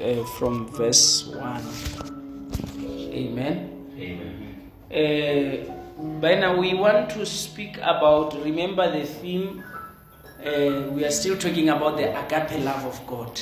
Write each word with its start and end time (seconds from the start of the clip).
uh, 0.00 0.24
from 0.38 0.68
verse 0.68 1.26
1. 1.26 1.40
Amen. 3.12 3.70
Amen. 3.98 4.70
Uh, 4.90 5.74
by 6.20 6.34
now, 6.34 6.56
we 6.56 6.74
want 6.74 7.10
to 7.10 7.24
speak 7.24 7.76
about, 7.78 8.34
remember 8.44 8.90
the 8.90 9.04
theme, 9.06 9.64
uh, 10.44 10.90
we 10.90 11.04
are 11.04 11.10
still 11.10 11.36
talking 11.38 11.68
about 11.68 11.96
the 11.96 12.10
agape 12.24 12.64
love 12.64 12.84
of 12.84 13.06
God. 13.06 13.40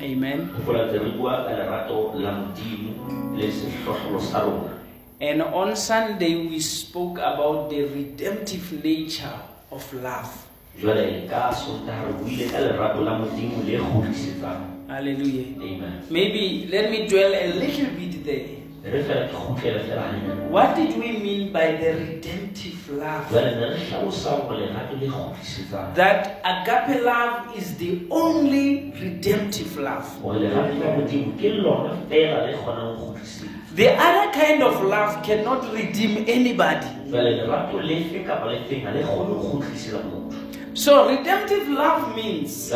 Amen. 0.00 0.50
And 5.20 5.42
on 5.42 5.76
Sunday, 5.76 6.34
we 6.46 6.60
spoke 6.60 7.18
about 7.18 7.70
the 7.70 7.82
redemptive 7.84 8.84
nature 8.84 9.38
of 9.70 9.92
love. 9.94 10.49
Jwale 10.78 11.26
ka 11.30 11.52
sontaha 11.52 12.06
re 12.06 12.12
buile 12.22 12.44
ka 12.52 12.58
lerato 12.60 13.00
la 13.04 13.18
modimo 13.18 13.62
le 13.66 13.78
kgutlisetsang 13.78 14.62
Hallelujah. 14.88 15.46
amen 15.62 16.02
Maybe 16.10 16.66
let 16.70 16.90
me 16.90 17.06
dwell 17.06 17.34
a 17.34 17.46
little 17.54 17.90
bit 17.98 18.24
there. 18.24 18.58
re 18.84 19.02
fela 19.04 19.26
ke 19.28 19.34
kgutlele 19.36 19.80
fela 19.86 20.02
hanyane 20.02 20.50
What 20.50 20.74
did 20.76 20.96
we 20.98 21.12
mean 21.20 21.52
by 21.52 21.76
the 21.76 21.92
redemptive 21.94 22.80
love? 22.96 23.28
jwale 23.30 23.50
ne 23.60 23.66
re 23.70 23.76
hlalosa 23.90 24.30
hore 24.30 24.56
lerato 24.58 24.96
le 25.00 25.06
kgutlisetsang 25.06 25.94
That 25.94 26.40
agape 26.44 27.00
love 27.04 27.56
is 27.58 27.74
the 27.76 27.92
only 28.10 28.92
redemptive 29.02 29.76
love. 29.78 30.06
hore 30.22 30.38
lerato 30.38 30.74
la 30.84 30.96
modimo 30.96 31.32
ke 31.40 31.48
lona 31.62 31.92
fela 32.08 32.46
le 32.46 32.56
kgonang 32.56 32.96
ho 32.98 33.04
kgutlisetsa 33.06 33.46
The 33.76 33.86
other 33.94 34.32
kind 34.34 34.62
of 34.62 34.82
love 34.82 35.22
cannot 35.22 35.62
redeem 35.72 36.24
anybody. 36.26 36.88
So, 40.80 41.10
redemptive 41.10 41.68
love 41.68 42.16
means 42.16 42.72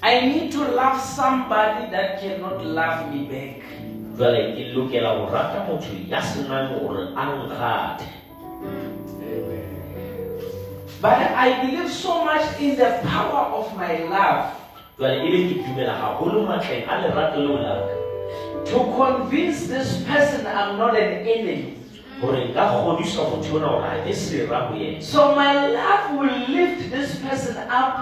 I 0.00 0.20
need 0.20 0.52
to 0.52 0.62
love 0.62 1.00
somebody 1.00 1.90
that 1.90 2.20
cannot 2.20 2.64
love 2.64 3.12
me 3.12 3.24
back. 3.26 3.62
But 11.02 11.18
I 11.18 11.66
believe 11.66 11.90
so 11.90 12.24
much 12.24 12.60
in 12.60 12.76
the 12.76 13.00
power 13.02 13.50
of 13.58 13.76
my 13.76 14.04
love 14.04 14.54
to 18.66 18.78
convince 18.96 19.66
this 19.66 20.04
person 20.04 20.46
I'm 20.46 20.78
not 20.78 20.94
an 20.96 21.26
enemy. 21.26 21.79
So, 25.00 25.34
my 25.34 25.54
love 25.68 26.18
will 26.18 26.38
lift 26.48 26.90
this 26.90 27.16
person 27.16 27.56
up 27.70 27.96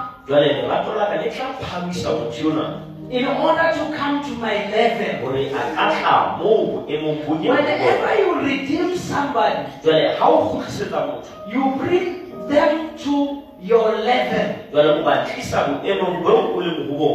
in 3.10 3.24
order 3.24 3.72
to 3.72 3.84
come 3.96 4.20
to 4.22 4.30
my 4.40 4.54
level. 4.70 5.28
Whenever 7.56 8.20
you 8.20 8.34
redeem 8.40 8.96
somebody, 8.98 9.64
you 11.52 11.62
bring 11.78 12.06
them 12.48 12.90
to 13.04 13.42
your 13.62 13.96
level. 13.96 14.44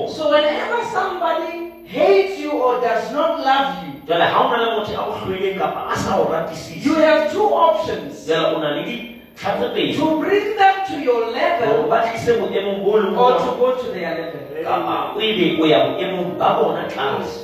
So 0.10 0.30
whenever 0.32 0.80
somebody 0.94 1.72
hates 1.86 2.40
you 2.40 2.52
or 2.52 2.82
does 2.82 3.12
not 3.12 3.40
love 3.46 3.68
you, 3.86 3.93
jwale 4.08 4.26
ha 4.26 4.40
o 4.46 4.50
na 4.52 4.58
le 4.58 4.68
motho 4.76 4.94
a 4.98 5.04
o 5.08 5.12
hlweleng 5.20 5.58
kapa 5.60 5.82
a 5.94 5.96
sa 5.98 6.20
o 6.20 6.26
ratisise 6.32 6.86
you 6.86 6.96
have 6.96 7.32
two 7.32 7.48
options. 7.54 8.28
jwale 8.28 8.56
o 8.56 8.60
na 8.60 8.70
le 8.76 8.84
ditlha 8.84 9.52
tse 9.58 9.68
pedi 9.76 9.96
To 9.98 10.20
bring 10.20 10.58
them 10.58 10.76
to 10.88 10.96
your 11.00 11.24
hore 11.24 11.32
level 11.34 11.88
ba 11.90 11.98
tlise 12.04 12.32
boemong 12.40 12.84
bo 12.84 12.92
leng 13.00 13.18
or 13.18 13.34
to 13.40 13.50
go 13.60 13.68
to 13.82 13.88
their 13.96 14.12
level. 14.20 14.42
kapa 14.64 15.16
o 15.16 15.20
ebe 15.22 15.62
o 15.62 15.66
ya 15.66 15.80
boemong 15.88 16.38
ba 16.38 16.50
bona 16.60 16.84
tlase 16.90 17.40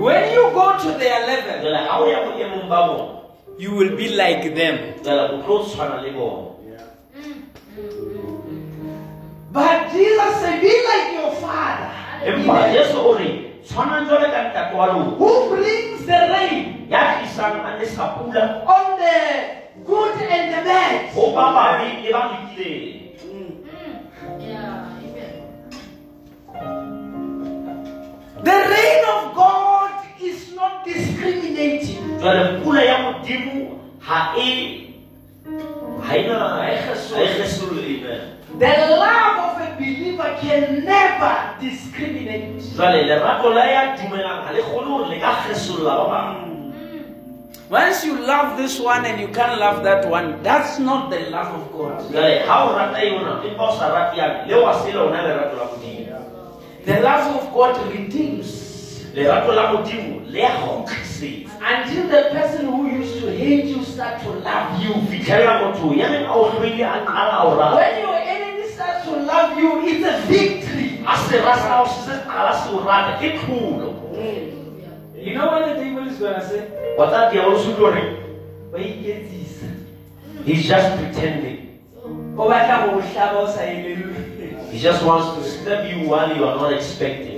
When 0.00 0.32
you 0.32 0.48
go 0.54 0.78
to 0.80 0.90
their 0.98 1.26
level, 1.26 1.56
jwale 1.62 1.80
ha 1.86 2.00
o 2.00 2.06
ya 2.10 2.18
boemong 2.26 2.68
ba 2.68 2.78
bona 2.88 3.06
you 3.58 3.70
will 3.76 3.94
be 3.96 4.08
like 4.16 4.54
them. 4.54 4.76
jwale 5.04 5.22
o 5.34 5.42
tlo 5.42 5.64
tshwana 5.64 6.02
le 6.02 6.10
bona 6.12 6.50
But 9.52 9.90
Jesus 9.90 10.40
said, 10.40 10.60
Be 10.62 10.70
like 10.86 11.12
your 11.12 11.32
father. 11.42 11.90
Empa 13.60 13.76
jesu 13.76 14.06
o 14.06 14.06
re 14.06 14.06
tshwanang 14.06 14.06
jwale 14.08 14.28
ka 14.30 14.42
ntate 14.48 14.76
wa 14.76 14.86
lona 14.86 15.04
Who 15.16 15.48
brings 15.48 16.06
the 16.06 16.18
rain? 16.28 16.86
Ya 16.88 17.20
tlisang 17.20 17.60
a 17.64 17.78
lesa 17.78 18.16
pula 18.16 18.64
on 18.66 18.98
the 18.98 19.16
good 19.84 20.16
and 20.22 20.54
the 20.54 20.60
bad. 20.64 21.12
ho 21.14 21.32
ba 21.34 21.52
babe 21.52 22.04
le 22.04 22.12
ba 22.12 22.22
Yeah. 24.40 24.88
The 28.42 28.56
rain 28.72 29.04
of 29.04 29.34
God 29.34 29.92
is 30.20 30.54
not 30.54 30.84
discriminating. 30.84 32.18
jwale 32.20 32.60
pula 32.64 32.82
ya 32.82 32.98
modimo 32.98 33.80
ha 34.00 34.34
e 34.36 34.94
ha 36.02 36.16
ena 36.16 36.68
eh? 36.68 36.80
ha 36.84 37.22
e 37.22 37.28
kgesollo 37.28 37.80
amen 37.80 38.39
The 38.58 38.66
love 38.66 39.56
of 39.56 39.62
a 39.62 39.76
believer 39.78 40.36
can 40.40 40.84
never 40.84 41.56
discriminate. 41.60 42.60
jwale 42.76 43.02
lerato 43.02 43.50
la 43.54 43.64
ya 43.64 43.96
dumelang 43.96 44.44
ha 44.44 44.52
le 44.52 44.62
kgone 44.62 44.88
hore 44.88 45.08
le 45.08 45.20
ka 45.20 45.34
kgesolla 45.44 45.94
ba 45.96 46.06
bang 46.10 46.34
hmm. 46.36 47.70
Once 47.70 48.04
you 48.04 48.18
love 48.18 48.56
this 48.56 48.80
one 48.80 49.06
and 49.06 49.20
you 49.20 49.28
can't 49.28 49.58
love 49.60 49.84
that 49.84 50.08
one, 50.10 50.42
that's 50.42 50.78
not 50.78 51.10
the 51.10 51.30
love 51.30 51.54
of 51.54 51.72
God. 51.72 52.10
jwale 52.10 52.44
ha 52.46 52.64
o 52.66 52.76
rata 52.76 52.98
yona 52.98 53.40
empa 53.46 53.62
o 53.62 53.78
sa 53.78 53.94
rate 53.94 54.16
yane 54.18 54.48
le 54.48 54.62
wa 54.62 54.72
se 54.82 54.92
lona 54.92 55.22
lerato 55.22 55.56
la 55.56 55.64
modimo 55.70 56.00
The 56.84 57.00
love 57.00 57.36
of 57.36 57.54
God 57.54 57.76
redeems 57.92 59.06
lerato 59.14 59.52
la 59.54 59.72
modimo 59.72 60.20
le 60.26 60.40
ya 60.40 60.50
kgutlisetsa 60.50 61.50
until 61.60 62.08
the 62.08 62.22
person 62.32 62.66
who 62.66 62.88
used 62.88 63.20
to 63.20 63.30
hate 63.30 63.66
you 63.66 63.84
start 63.84 64.20
to 64.22 64.30
love 64.30 64.82
you. 64.82 64.94
fitlhella 65.08 65.60
motho 65.62 65.94
you, 69.60 69.70
it's 69.86 70.04
a 70.06 70.14
victory. 70.26 71.04
a 71.06 71.16
sera 71.28 71.54
sa 71.56 71.68
hao 71.68 71.84
se 71.86 72.00
se 72.08 72.14
qala 72.28 72.52
se 72.62 72.68
o 72.74 72.80
rata 72.84 73.18
ke 73.20 73.38
tlholo 73.40 73.88
You 75.20 75.34
know 75.36 75.46
what 75.52 75.68
the 75.68 75.74
devil 75.84 76.08
is 76.08 76.16
gonna 76.18 76.40
say? 76.48 76.64
wa 76.98 77.06
tsa 77.10 77.30
diabolo 77.32 77.58
se 77.64 77.72
tlo 77.76 77.90
reng 77.92 78.16
Why 78.72 78.82
get 79.04 79.28
this? 79.30 79.60
he's 80.44 80.64
just 80.68 80.88
pretending 80.96 81.58
O 82.38 82.48
batla 82.48 82.76
ho 82.88 82.96
o 82.98 83.00
hlaba 83.02 83.42
o 83.44 83.46
sa 83.46 83.60
elellwe. 83.60 84.70
he 84.72 84.78
just 84.78 85.02
wants 85.04 85.28
to 85.36 85.42
stab 85.50 85.84
you 85.90 86.08
while 86.08 86.30
you 86.36 86.44
are 86.44 86.56
not 86.56 86.72
expecting 86.72 87.36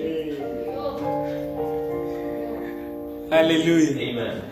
Hallelujah. 3.30 3.96
amen 3.98 4.42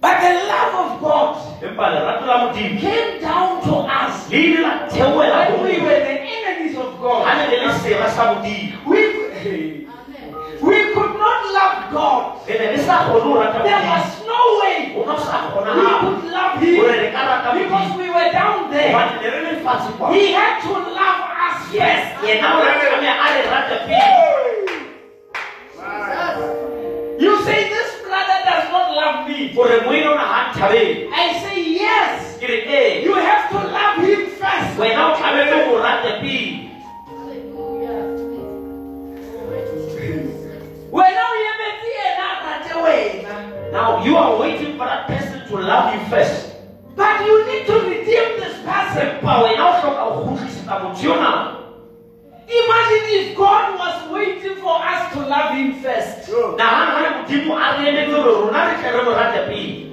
But 0.00 0.20
the 0.22 0.32
love 0.46 0.74
of 0.78 0.90
God 1.02 1.30
empa 1.64 1.86
lerato 1.90 2.26
la 2.26 2.36
modimo 2.46 2.78
came 2.80 3.18
down 3.20 3.58
to 3.66 3.74
us 3.88 4.30
le 4.30 4.38
ile 4.38 4.60
la 4.62 4.86
theoela 4.86 5.38
ho 5.50 5.56
when 5.58 5.64
we 5.64 5.78
rona. 5.78 5.84
were 5.90 6.00
the 6.06 6.16
enemies 6.22 6.47
of 6.98 7.02
God. 7.02 7.36
ne 7.38 7.44
le 7.50 7.66
le 7.66 7.72
sera 7.78 8.08
sa 8.10 8.34
modimo 8.34 8.78
We, 8.86 9.00
we 10.60 10.76
could 10.94 11.14
not 11.14 11.40
love 11.54 11.76
God. 11.92 12.22
re 12.48 12.58
ne 12.58 12.66
le 12.76 12.78
sa 12.82 13.06
kgone 13.06 13.22
ho 13.22 13.34
rata 13.40 13.62
There 13.62 13.82
was 13.86 14.08
no 14.26 14.40
way 14.60 14.92
ho 14.94 15.04
no 15.06 15.16
sa 15.18 15.36
we 15.46 15.62
could 15.62 16.30
love 16.32 16.58
Him 16.58 16.74
re 16.82 17.10
ka 17.14 17.22
rata 17.30 17.48
because 17.58 17.90
we 17.98 18.06
were 18.10 18.30
down 18.32 18.70
there. 18.70 18.92
hobane 18.92 19.14
ne 19.22 19.28
re 19.30 19.40
le 19.46 19.52
fatshe 19.62 19.90
kwa 19.98 20.10
He 20.12 20.32
had 20.32 20.58
to 20.66 20.72
love 20.74 21.20
us 21.46 21.58
yes 21.72 22.18
first. 22.18 22.26
yena 22.26 22.48
o 22.58 22.60
tlameha 22.66 23.14
a 23.24 23.28
le 23.34 23.42
rate 23.52 23.76
pele 23.86 24.16
You 27.18 27.32
say 27.42 27.68
this 27.68 27.90
brother 28.06 28.38
does 28.46 28.66
not 28.74 28.94
love 28.94 29.28
me. 29.28 29.52
hore 29.54 29.76
moenona 29.86 30.24
ha 30.32 30.38
nthabele 30.52 31.08
I 31.14 31.26
say 31.42 31.58
yes. 31.82 32.38
ke 32.40 32.46
re 32.50 32.58
ee 32.66 33.04
You 33.06 33.14
have 33.14 33.50
to 33.54 33.58
love 33.78 33.96
him 34.06 34.22
first. 34.38 34.78
Now 43.72 44.02
you 44.04 44.16
are 44.16 44.38
waiting 44.40 44.72
for 44.78 44.86
that 44.86 45.06
person 45.06 45.46
to 45.48 45.56
love 45.56 45.94
you 45.94 46.00
first. 46.08 46.54
But 46.96 47.24
you 47.26 47.46
need 47.46 47.66
to 47.66 47.74
redeem 47.80 48.40
this 48.40 48.56
person. 48.64 49.06
empa 49.20 49.42
wena 49.42 49.64
o 49.68 49.72
hloka 49.80 50.02
ho 50.02 50.10
kgutlisetsa 50.24 50.78
motho 50.82 51.08
yona 51.08 51.54
Imagine 52.48 53.04
if 53.20 53.36
God 53.36 53.78
was 53.78 54.10
waiting 54.10 54.56
for 54.56 54.76
us 54.80 55.12
to 55.12 55.20
love 55.20 55.54
him 55.54 55.74
first. 55.82 56.28
nahana 56.56 56.92
ha 56.92 57.00
le 57.04 57.10
modimo 57.16 57.54
a 57.56 57.76
re 57.76 57.88
emetse 57.90 58.16
hore 58.16 58.32
rona 58.40 58.60
re 58.68 58.74
tle 58.80 58.90
re 58.96 59.02
mo 59.04 59.12
rate 59.20 59.40
pele. 59.48 59.84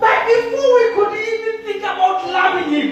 But 0.00 0.18
before 0.26 0.70
we 0.78 0.84
could 0.96 1.14
even 1.14 1.56
think 1.66 1.82
about 1.84 2.26
loving 2.26 2.70
him, 2.74 2.88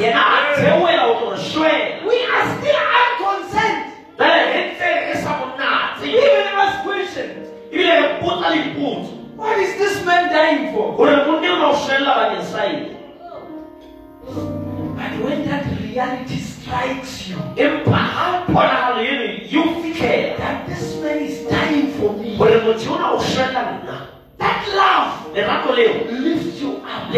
for 0.00 0.06
us. 0.06 0.12
yena 0.12 0.20
a 0.20 0.26
ah, 0.26 0.54
theoela 0.56 1.02
ho 1.02 1.14
tlo 1.14 1.30
re 1.30 1.38
shwela 1.38 2.06
We 2.06 2.16
are 2.24 2.44
still 2.56 2.82
unconcerned. 3.00 3.92
jwale 4.16 4.42
re 4.52 4.60
ntse 4.70 4.88
re 5.06 5.14
sa 5.22 5.32
Even 6.04 6.46
ask 6.46 6.82
questions. 6.84 7.48
ebile 7.72 7.94
re 8.00 8.08
potsa 8.20 8.48
potsa 8.76 9.12
What 9.36 9.58
is 9.58 9.78
this 9.78 10.04
man 10.04 10.28
dying 10.32 10.74
for? 10.74 10.96
gore 10.96 11.16
monne 11.26 11.48
o 11.50 11.56
na 11.58 11.70
o 11.70 11.74
shwella 11.74 12.14
bakeng 12.16 12.44
sa 12.44 12.64
eng 12.64 12.96
But 14.96 15.12
when 15.24 15.48
that 15.48 15.64
reality 15.80 16.38
strikes 16.38 17.28
you, 17.28 17.36
empa 17.56 17.96
ha 17.96 18.44
ponagalo 18.46 19.00
eno 19.00 19.24
yo 19.48 19.62
fitlhela 19.82 20.36
that 20.38 20.66
this 20.68 20.96
man 21.02 21.18
is 21.18 21.48
dying 21.48 21.92
for 21.98 22.12
me, 22.12 22.36
gore 22.36 22.60
motho 22.64 22.94
ona 22.94 23.12
o 23.16 23.18
shwella 23.18 23.80
nna 23.84 23.96
that 24.38 24.64
love 24.72 25.20
lifts 26.10 26.60
you 26.60 26.80
up. 26.84 27.12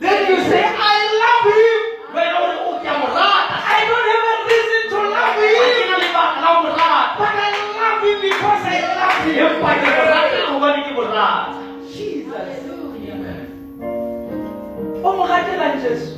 Le 0.00 0.08
a 0.08 0.12
o 0.12 0.16
phamisa 0.16 0.16
Then 0.16 0.18
you 0.30 0.36
say, 0.50 0.64
I 0.64 0.98
love 1.22 1.46
him. 1.56 1.80
wena 2.14 2.36
ore 2.44 2.56
o 2.66 2.72
ke 2.82 2.88
a 2.88 2.94
mo 3.00 3.06
rata 3.16 3.56
I 3.56 3.80
don't 3.88 4.08
have 4.12 4.26
a 4.32 4.36
reason 4.48 4.82
to 4.92 4.98
love 5.14 5.36
him, 5.40 5.54
na 5.90 5.96
lebaka 6.04 6.38
la 6.44 6.48
o 6.52 6.62
mo 6.62 6.70
rata 6.76 7.16
but 7.18 7.34
I 7.36 7.50
love 7.76 8.00
him 8.04 8.16
because 8.24 8.62
I 8.64 8.78
love 9.00 9.20
him. 9.24 9.36
empa 9.46 9.70
ke 9.80 9.86
mo 9.96 10.02
rata 10.12 10.38
gobane 10.50 10.80
ke 10.86 10.90
mo 10.96 11.02
rata 11.08 11.52
Jesus. 11.92 12.32
Hallelujah. 12.36 13.46
O 15.00 15.08
mo 15.16 15.24
gatela 15.26 15.68
Jesu. 15.80 16.12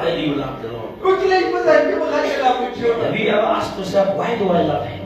Why 0.00 0.16
do 0.16 0.20
you 0.22 0.34
love 0.34 0.62
the 0.62 0.68
Lord 0.72 0.96
O 1.04 1.16
kile 1.20 1.34
a 1.36 1.40
ipotsa, 1.44 1.74
ke 1.86 1.94
mo 2.00 2.06
gatela 2.08 2.50
motho 2.58 2.80
yo. 2.80 2.92
have 3.04 3.14
you 3.20 3.28
ever 3.28 3.50
asked 3.58 3.76
yourself 3.78 4.16
why 4.16 4.34
do 4.38 4.48
I 4.50 4.62
love 4.64 4.86
him 4.86 5.00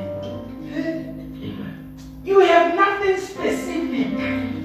You 2.25 2.39
have 2.41 2.75
nothing 2.75 3.19
specific. 3.21 4.09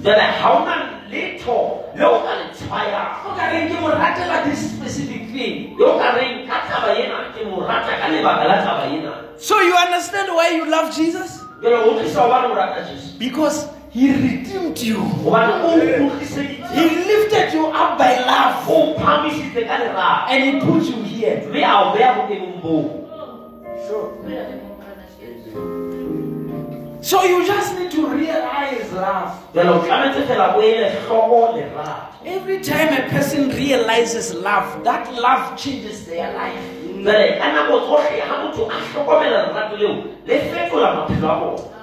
jale 0.06 0.26
ga 0.40 0.48
ona 0.56 0.76
letho 0.86 0.99
le 1.12 2.06
o 2.06 2.20
ka 2.26 2.34
le 2.40 2.46
tshwayang 2.54 3.12
O 3.26 3.30
ka 3.36 3.44
reng 3.52 3.68
ke 3.70 3.76
mo 3.82 3.90
ratela 3.90 4.44
this 4.46 4.62
specific 4.78 5.30
thing. 5.34 5.76
yo 5.80 5.98
ka 5.98 6.14
reng 6.16 6.46
ka 6.48 6.62
taba 6.70 6.94
ena 6.94 7.34
ke 7.34 7.46
mo 7.50 7.66
rata 7.66 7.98
ka 8.00 8.08
lebaka 8.14 8.46
la 8.48 8.58
taba 8.64 8.86
ena 8.94 9.14
So 9.38 9.60
you 9.62 9.74
understand 9.76 10.30
why 10.36 10.50
you 10.54 10.66
love 10.70 10.94
Jesus? 10.96 11.44
jale 11.62 11.76
o 11.84 11.98
tlisa 11.98 12.22
gobane 12.28 12.48
o 12.52 12.56
rata 12.56 12.86
jesu 12.86 13.18
Because 13.18 13.68
he 13.90 14.14
redeemed 14.14 14.78
you. 14.80 15.02
gobane 15.26 15.66
o 15.66 15.80
He 16.70 16.84
lifted 17.10 17.54
you 17.54 17.66
up 17.74 17.98
by 17.98 18.14
love 18.22 18.64
oh, 18.70 18.94
o 18.94 19.00
phamisitse 19.02 19.66
ka 19.66 19.76
lerato 19.82 20.30
and 20.30 20.40
he 20.46 20.52
put 20.62 20.84
you 20.86 21.02
here. 21.04 21.42
mme 21.50 21.64
a 21.66 21.74
o 21.82 21.94
beya 21.98 22.14
boemong 22.22 22.62
boo 22.62 22.86
Sure. 23.90 24.14
So 27.02 27.24
you 27.24 27.46
just 27.48 27.80
need 27.80 27.92
to 27.92 28.08
realize 28.08 28.92
love. 28.94 29.32
jale 29.54 29.70
o 29.70 29.80
tlametse 29.80 30.28
fela 30.28 30.56
o 30.58 30.62
ele 30.62 30.90
tlhoko 30.92 31.56
lerato 31.56 32.08
Every 32.26 32.60
time 32.60 32.90
a 32.94 33.10
person 33.10 33.50
realizes 33.50 34.34
love, 34.34 34.84
that 34.84 35.08
love 35.14 35.56
changes 35.58 36.06
their 36.06 36.28
life. 36.34 36.60
jale 37.04 37.38
ka 37.40 37.48
nako 37.56 37.80
tsotlhe 37.86 38.20
ga 38.20 38.36
motho 38.44 38.68
a 38.70 38.78
tlhokomela 38.92 39.48
lerato 39.48 39.78
leo 39.78 40.04
le 40.28 40.36
fetola 40.52 40.94
maphelo 40.96 41.30
a 41.30 41.36
bona 41.40 41.80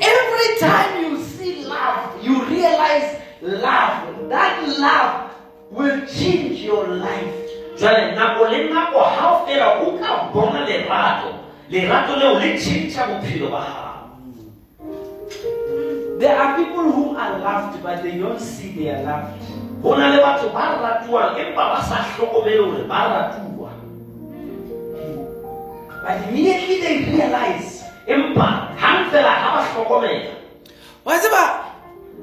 Every 0.00 0.48
time 0.60 1.02
you 1.04 1.18
see 1.24 1.64
love, 1.64 2.22
you 2.22 2.44
realize 2.44 3.18
love. 3.42 4.28
That 4.28 4.62
love 4.78 5.30
will 5.70 6.06
change 6.06 6.60
your 6.62 6.86
life. 6.86 7.34
Jale 11.70 11.88
nako 11.88 12.12
le 12.16 12.16
nako 12.16 12.16
ga 12.16 12.16
o 12.16 12.16
fela 12.16 12.16
o 12.16 12.16
ka 12.16 12.16
bona 12.16 12.16
lerato 12.16 12.16
leo 12.16 12.38
le 12.38 12.48
tšhentšha 12.58 13.02
bophelo 13.06 13.48
ba 13.50 13.60
gago 13.66 13.94
There 16.18 16.32
are 16.34 16.56
people 16.56 16.90
who 16.92 17.14
are 17.16 17.38
loved, 17.38 17.82
but 17.82 18.02
they 18.02 18.16
don't 18.18 18.40
see 18.40 18.72
they 18.72 18.88
are 18.88 19.02
loved. 19.02 19.36
go 19.82 19.94
na 19.96 20.08
le 20.14 20.22
batho 20.22 20.48
ba 20.54 20.80
ratiwang 20.80 21.36
empa 21.36 21.64
ba 21.76 21.78
sa 21.84 21.96
tlhokomele 22.14 22.56
gore 22.64 22.84
ba 22.88 22.98
ratiwa 23.12 23.70
But 26.06 26.28
immediately 26.28 26.80
they 26.80 26.96
realize, 27.10 27.82
empa 28.06 28.72
gang 28.78 29.10
fela 29.10 29.32
ga 29.42 29.48
ba 29.54 29.62
tlhokomela 29.74 30.34
whatever, 31.04 31.46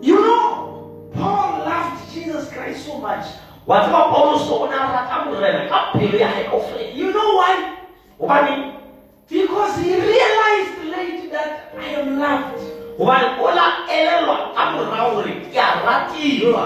you 0.01 0.15
know, 0.19 1.11
Paul 1.13 1.63
loved 1.63 1.99
Jesus 2.11 2.49
Christ 2.51 2.85
so 2.87 2.97
much. 2.97 3.25
wa 3.67 3.79
tseba 3.79 4.11
paulos 4.11 4.49
o 4.51 4.67
ne 4.67 4.75
a 4.75 4.83
rata 4.91 5.23
morena 5.29 5.69
ka 5.71 5.91
pelo 5.95 6.17
ya 6.19 6.27
gae 6.35 6.43
kaofela 6.51 6.83
You 6.95 7.13
know 7.15 7.39
why? 7.39 7.79
gobane 8.19 8.73
Because 9.29 9.79
he 9.79 9.95
realized 9.95 10.83
late 10.85 11.31
that 11.31 11.73
I 11.77 11.85
am 11.99 12.19
loved. 12.19 12.59
gobane 12.97 13.39
o 13.41 13.45
la 13.55 13.87
elelwa 13.89 14.53
ka 14.53 14.63
morago 14.71 15.15
gore 15.15 15.33
ke 15.49 15.57
a 15.57 15.69
ratiwa 15.85 16.65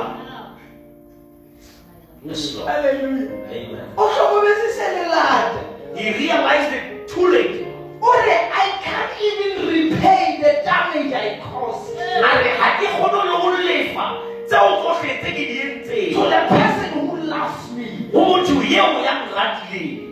Yes, 2.25 2.55
Lord. 2.55 2.67
Hallelujah. 2.67 3.47
Amen. 3.47 3.87
O 3.95 4.03
hlokometse 4.11 4.69
se 4.75 4.87
le 4.95 5.03
lata. 5.07 5.61
He 5.95 6.11
realized 6.11 6.73
it 6.73 7.07
too 7.07 7.27
late. 7.31 7.63
Ore, 8.01 8.37
I 8.51 8.67
can't 8.83 9.13
even 9.27 9.51
repay 9.71 10.41
the 10.41 10.51
damage 10.65 11.13
I 11.13 11.39
caused 11.39 11.95
a 11.95 12.31
re 12.43 12.51
ga 12.59 12.69
ke 12.81 12.87
kgone 12.91 13.21
le 13.23 13.35
go 13.41 13.49
lefa 13.67 14.05
tseo 14.49 14.67
tsotlhe 14.81 15.13
tse 15.21 15.29
ke 15.37 15.43
di 15.49 15.55
entseng 15.63 16.13
to 16.17 16.23
the 16.33 16.41
person 16.51 16.89
who 16.99 17.17
loves 17.31 17.71
me. 17.71 17.87
go 18.11 18.19
motho 18.25 18.59
yeo 18.61 18.99
ya 19.05 19.13
nratileng 19.29 20.06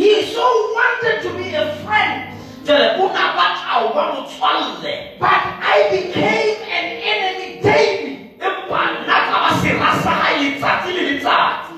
He 0.00 0.24
so 0.32 0.40
wanted 0.40 1.20
to 1.28 1.30
be 1.36 1.52
a 1.52 1.76
friend, 1.84 2.32
jale 2.64 2.96
o 2.96 3.12
na 3.12 3.24
batla 3.36 3.84
o 3.84 3.92
ba 3.92 4.02
motswalle 4.16 4.94
but 5.20 5.42
I 5.60 5.76
became 5.92 6.56
an 6.78 6.86
enemy 7.12 7.60
daily. 7.60 8.32
empa 8.40 8.80
nna 8.96 9.16
ka 9.28 9.36
ba 9.44 9.50
sera 9.60 9.90
sa 10.00 10.12
gae 10.24 10.36
letsatsi 10.40 10.90
le 10.96 11.02
letsatsi 11.10 11.76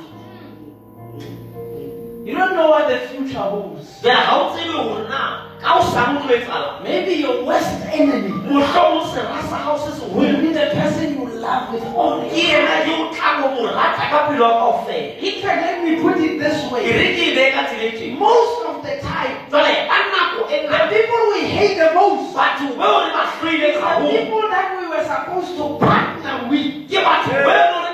You 2.25 2.35
don't 2.39 2.55
know 2.55 2.71
what 2.71 2.87
the 2.87 2.99
future 3.11 3.43
holds. 3.43 3.99
jale 4.07 4.23
ga 4.23 4.35
o 4.39 4.55
tsebe 4.55 4.71
gore 4.71 5.03
na 5.11 5.51
ka 5.59 5.79
o 5.79 5.83
sang 5.91 6.23
tlo 6.23 6.31
etsala 6.39 6.79
Maybe 6.87 7.15
your 7.27 7.43
worst 7.43 7.75
enemy 7.91 8.31
motlhomo 8.47 9.03
sera 9.11 9.43
sa 9.51 9.59
gago 9.67 9.83
se 9.99 10.07
will 10.15 10.39
be 10.39 10.55
the 10.55 10.71
person 10.79 11.19
you 11.19 11.22
love 11.43 11.75
with 11.75 11.85
all 11.99 12.23
ke 12.31 12.39
your 12.39 12.63
ena 12.63 12.75
yo 12.87 12.97
o 13.03 13.07
tlang 13.15 13.43
o 13.43 13.67
rata 13.77 14.05
ka 14.11 14.19
pelo 14.29 14.47
ya 14.47 14.53
kaofela. 14.63 15.19
In 15.19 15.35
fact, 15.43 15.59
let 15.67 15.77
me 15.85 15.93
put 16.03 16.17
it 16.27 16.39
this 16.39 16.59
ke 16.63 16.73
way. 16.73 16.83
re 16.99 17.07
ke 17.19 17.27
bee 17.37 17.51
ka 17.57 17.63
tseletseng 17.67 18.15
Most 18.23 18.57
of 18.71 18.77
the 18.87 18.95
time, 19.03 19.35
jale 19.51 19.75
ka 19.91 19.99
nako 20.15 20.47
e 20.47 20.63
the 20.63 20.69
ngata 20.71 20.87
people 20.95 21.23
we 21.35 21.41
hate 21.57 21.77
the 21.83 21.91
most 21.99 22.31
batho 22.39 22.69
beo 22.79 22.97
le 23.03 23.11
ba 23.17 23.25
tlhoileng 23.35 23.75
the 23.75 23.83
gagolo 23.83 24.15
people 24.15 24.47
that 24.55 24.69
we 24.79 24.85
were 24.95 25.05
supposed 25.11 25.53
to 25.59 25.67
partner 25.83 26.37
with. 26.47 26.71
ke 26.91 26.99
batho 27.09 27.35
be 27.43 27.55
leng 27.59 27.91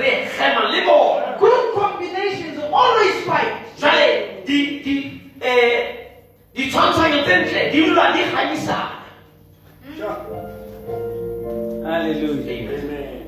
re 0.00 0.10
gema 0.38 0.62
le 0.70 0.80
bona. 0.86 1.36
Good 1.42 1.64
combinations 1.74 2.62
always 2.70 3.16
fight. 3.26 3.52
jale 3.82 4.06
di 4.46 4.58
di 4.86 4.94
eh 5.42 5.74
ditshwantshanyo 6.54 7.26
tse 7.26 7.34
ntle 7.42 7.62
di 7.72 7.78
dula 7.86 8.04
di 8.14 8.22
ganyisana 8.30 8.96
Hallelujah. 11.86 12.50
amen 12.50 13.22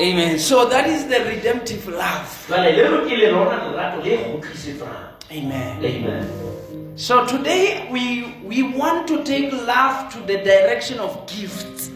Amen. 0.00 0.38
So 0.38 0.68
that 0.68 0.86
is 0.86 1.06
the 1.08 1.24
redemptive 1.24 1.88
love. 1.88 2.28
jale 2.48 2.70
leno 2.76 2.98
ke 3.08 3.16
le 3.20 3.30
lona 3.32 3.56
lerato 3.64 4.02
le 4.04 4.16
go 4.16 4.38
tlisetsang 4.44 5.08
Amen. 5.30 5.84
amen 5.84 6.94
So 6.96 7.24
today 7.26 7.88
we 7.90 8.04
we 8.44 8.62
want 8.62 9.08
to 9.08 9.24
take 9.24 9.52
love 9.52 10.12
to 10.12 10.18
the 10.30 10.38
direction 10.50 11.00
of 11.00 11.16
gifts. 11.26 11.88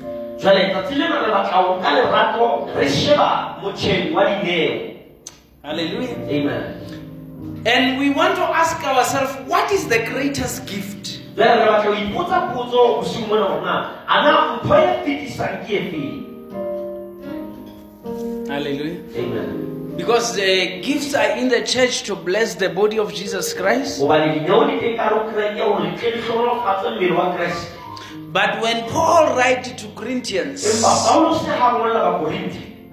jale 0.43 0.63
tsatsi 0.73 0.95
lena 1.03 1.21
re 1.27 1.31
batla 1.37 1.63
go 1.69 1.77
ka 1.85 1.91
lerato 1.99 2.49
re 2.81 2.89
sheba 2.89 3.31
motšheng 3.63 4.13
wa 4.17 4.25
dineo 4.31 4.97
Hallelujah. 5.63 6.17
amen 6.29 6.79
And 7.65 8.01
we 8.01 8.11
want 8.11 8.35
to 8.35 8.43
ask 8.43 8.83
ourselves, 8.85 9.31
what 9.49 9.71
is 9.71 9.87
the 9.87 9.99
greatest 10.11 10.67
gift? 10.67 11.12
Jale 11.37 11.55
re 11.61 11.67
batla 11.71 11.85
go 11.91 11.95
ipotsa 11.95 12.41
potso 12.55 12.79
bosigo 13.01 13.27
mona 13.27 13.47
gorena 13.49 13.75
a 14.09 14.23
na 14.25 14.33
mpho 14.57 14.75
e 14.77 14.89
fetisang 15.05 15.59
ke 15.67 15.77
e 15.77 16.23
Hallelujah. 18.49 19.01
amen 19.17 19.69
Because 19.97 20.35
the 20.35 20.81
gifts 20.81 21.15
are 21.15 21.37
in 21.37 21.49
the 21.49 21.63
church 21.63 22.03
to 22.05 22.17
bless 22.17 22.55
the 22.55 22.69
body 22.71 22.99
of 22.99 23.13
Jesus 23.13 23.53
Christ. 23.55 24.01
gobane 24.01 24.33
dineo 24.41 24.65
di 24.69 24.77
teng 24.81 24.97
ka 24.97 25.09
re 25.09 25.17
o 25.17 25.23
kereke 25.31 25.61
gore 25.61 25.89
tle 26.01 26.11
di 26.17 26.21
tlhonolofatse 26.27 26.91
mmele 26.91 27.13
wa 27.17 27.27
keresete 27.37 27.81
But 28.33 28.63
when 28.63 28.89
Paul 28.89 29.37
writes 29.37 29.73
to 29.77 29.87
Corinthians, 29.95 30.65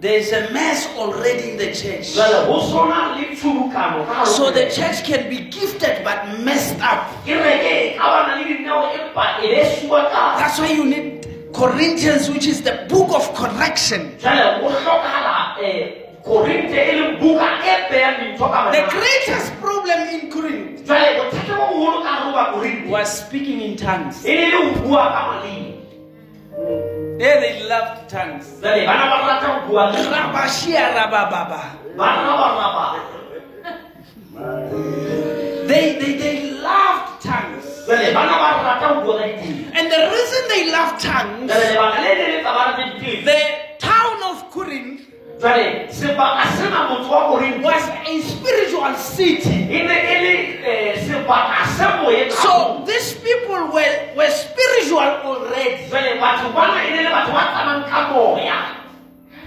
empa 0.01 0.07
paulos 0.07 0.07
ga 0.07 0.07
ngolla 0.07 0.07
bakorinti 0.07 0.07
there 0.07 0.17
is 0.19 0.31
a 0.31 0.51
mess 0.53 0.87
already 0.97 1.51
in 1.51 1.57
the 1.57 1.71
church. 1.73 2.15
jale 2.15 2.45
go 2.47 2.59
sona 2.61 3.15
le 3.17 3.35
tshubukano 3.35 4.05
ka 4.07 4.13
hare 4.13 4.25
ho 4.25 4.25
So 4.25 4.51
the 4.51 4.69
church 4.71 5.03
can 5.03 5.29
be 5.29 5.49
gifted 5.49 6.03
but 6.03 6.39
messed 6.39 6.79
up. 6.81 7.11
kereke 7.25 7.97
ka 7.97 8.05
bana 8.07 8.35
le 8.39 8.43
dineo 8.47 8.91
empa 8.95 9.41
be 9.41 9.63
suwa 9.79 10.09
ka 10.11 10.37
That's 10.39 10.59
why 10.59 10.71
you 10.71 10.85
need 10.85 11.27
Corinthians, 11.51 12.29
which 12.29 12.45
is 12.45 12.61
the 12.61 12.85
book 12.87 13.09
of 13.11 13.25
correction. 13.35 14.15
jale 14.19 14.61
go 14.61 14.69
tlhokagala 14.69 15.57
um 15.59 15.89
korinte 16.23 16.77
e 16.77 16.93
leng 16.99 17.19
buka 17.19 17.47
e 17.65 17.73
beyang 17.91 18.15
dintho 18.21 18.47
ka 18.51 18.71
The 18.71 18.85
greatest 18.93 19.51
problem 19.59 19.99
in 20.15 20.29
Corinth 20.31 20.85
jale 20.87 21.17
bothata 21.19 21.53
bo 21.57 21.65
bogolo 21.73 22.03
ka 22.05 22.11
gare 22.15 22.23
go 22.23 22.31
bakorinti 22.37 22.87
was 22.87 23.09
speaking 23.09 23.59
in 23.61 23.75
tongues. 23.75 24.23
Ne 27.19 27.35
le 27.41 27.67
go 29.43 29.59
bua 29.67 29.83
ka 29.91 29.99
maleme 29.99 30.47
There 34.39 34.61
they 34.61 34.87
loved 34.87 35.51
tongues. 35.51 35.67
They, 35.67 35.99
they, 35.99 36.13
they 36.15 36.37
loved 36.63 37.21
tongues. 37.21 37.65
jale 37.87 38.13
bana 38.15 38.33
ba 38.41 38.49
rata 38.63 38.87
ho 38.87 38.95
bua 39.03 39.19
ka 39.19 39.25
diteng 39.27 39.75
And 39.75 39.85
the 39.91 40.01
reason 40.15 40.41
they 40.47 40.63
loved 40.71 40.97
tongues, 41.03 41.51
the 43.27 43.41
town 43.79 44.17
of 44.31 44.37
Corinth 44.55 45.08
jale 45.39 45.87
sebaka 45.89 46.43
sena 46.57 46.79
motho 46.91 47.09
wa 47.11 47.21
koreng 47.31 47.61
was 47.63 47.83
a 48.05 48.13
spiritual 48.21 48.93
city. 48.95 49.67
e 49.71 49.79
ne 49.87 49.95
e 49.95 50.15
le 50.23 50.33
eh, 50.63 50.99
sebaka 51.07 51.63
se 51.77 51.85
moyeng 52.03 52.31
So 52.31 52.83
these 52.85 53.13
people 53.23 53.71
were, 53.71 53.95
were 54.15 54.31
spiritual 54.31 54.99
already. 55.23 55.87
jale 55.87 56.19
batho 56.19 56.51
bana 56.51 56.83
e 56.83 56.91
ne 56.91 57.01
le 57.07 57.09
batho 57.15 57.31
ba 57.31 57.43
tsamayng 57.55 57.85
ka 57.87 57.99
moya 58.13 58.59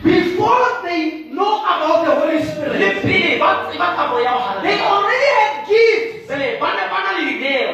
Before 0.02 0.82
they 0.82 1.30
know 1.30 1.62
about 1.62 2.02
the 2.04 2.14
Holy 2.18 2.38
le 2.40 2.42
Spirit, 2.42 3.02
pele 3.06 3.38
ba 3.38 3.68
tseba 3.70 3.88
ka 3.94 4.04
moya 4.10 4.32
wa 4.34 4.62
they 4.64 4.80
already 4.80 5.30
had 5.38 5.54
gifts. 5.68 6.28
jale 6.28 6.56
ba 6.56 6.68
ne 6.72 6.84
ba 6.88 6.98
na 7.04 7.10
le 7.20 7.22
dineo 7.36 7.72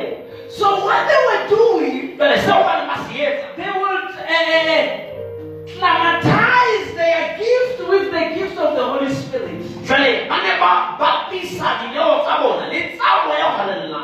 So 0.51 0.83
what 0.83 1.07
they 1.07 1.21
were 1.23 1.45
doing, 1.47 2.19
jale 2.19 2.37
seo 2.43 2.59
ba 2.67 2.73
ne 2.83 2.85
ba 2.91 2.97
se 3.07 3.15
etsa 3.15 3.47
they 3.55 3.71
would 3.79 4.11
uh, 4.27 5.08
climatize 5.75 6.95
their 6.95 7.39
gift 7.39 7.89
with 7.89 8.11
the 8.11 8.25
gift 8.35 8.57
of 8.59 8.77
the 8.77 8.85
Holy 8.85 9.13
Spirit. 9.13 9.61
jale 9.85 10.29
ba 10.29 10.37
ba 10.61 10.73
bapisa 11.01 11.81
dineo 11.81 12.25
tsa 12.25 12.35
bona 12.43 12.67
le 12.73 12.81
tsa 12.97 13.11
moya 13.27 13.49
wa 13.57 14.03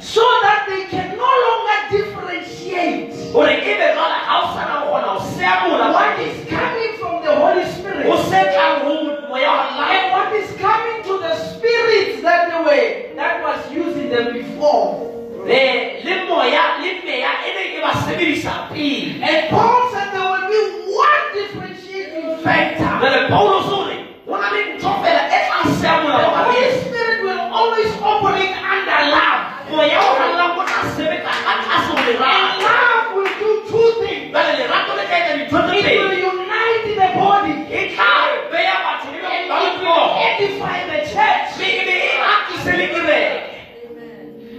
So 0.00 0.20
that 0.44 0.66
they 0.68 0.84
can 0.92 1.16
no 1.16 1.30
longer 1.44 1.78
differentiate. 1.90 3.32
Gore 3.32 3.56
be 3.60 3.72
jale 3.80 3.96
ga 3.96 4.34
o 4.40 4.46
sana 4.54 4.74
o 4.80 4.86
kgona 4.88 5.08
go 5.16 5.24
seamola 5.36 5.86
what 5.92 6.18
is 6.20 6.36
coming 6.48 6.92
from 7.00 7.24
the 7.24 7.32
Holy 7.34 7.64
Spirit? 7.64 8.06
O 8.06 8.16
setlang 8.28 8.84
go 8.84 9.28
moya 9.28 9.48
wa 9.48 9.88
and 9.88 10.04
what 10.12 10.32
is 10.32 10.50
coming 10.56 11.02
to 11.08 11.18
the 11.18 11.34
spirits 11.48 12.22
that 12.22 12.48
they 12.48 12.60
were 12.60 13.16
that 13.16 13.42
was 13.42 13.60
using 13.72 14.08
them 14.10 14.32
before. 14.32 15.04
le 15.44 16.00
le 16.04 16.14
factor. 23.28 23.28
jale 23.28 23.28
paulo 23.30 23.62
sore 23.62 23.96
go 24.26 24.36
na 24.36 24.50
le 24.50 24.60
ntho 24.74 24.90
fela 25.02 25.22
e 25.28 25.38
tla 25.46 25.62
The 25.84 26.30
Holy 26.40 26.80
Spirit 26.80 27.22
will 27.24 27.40
always 27.52 27.92
operate 28.02 28.54
under 28.56 29.00
love. 29.12 29.40
moya 29.70 29.98
wa 29.98 30.12
halalelang 30.18 30.54
go 30.56 30.62
tla 30.64 30.80
sebetsa 30.96 31.32
ka 31.44 31.52
tlase 31.64 31.88
go 31.88 32.02
lerato 32.04 32.62
love 32.64 33.06
will 33.14 33.32
do 33.40 33.50
two 33.68 33.88
things. 34.00 34.32
jale 34.32 34.52
lerato 34.58 34.92
le 34.96 35.04
tla 35.08 35.16
etsa 35.18 35.32
dintho 35.36 35.58
tse 35.66 35.76
It 35.78 36.00
will 36.00 36.18
unite 36.32 36.84
the 36.84 37.08
body. 37.16 37.54
e 37.68 37.80
tla 37.94 38.12
beya 38.50 38.76
batho 38.84 39.08
le 39.12 39.18
And 39.24 39.48
ba 39.48 39.56
it 39.60 40.20
edify 40.28 40.78
the 40.90 40.98
church. 41.12 41.48
e 41.60 41.70
be 41.86 41.96
e 41.96 42.16
atise 42.32 42.72
le 42.80 42.86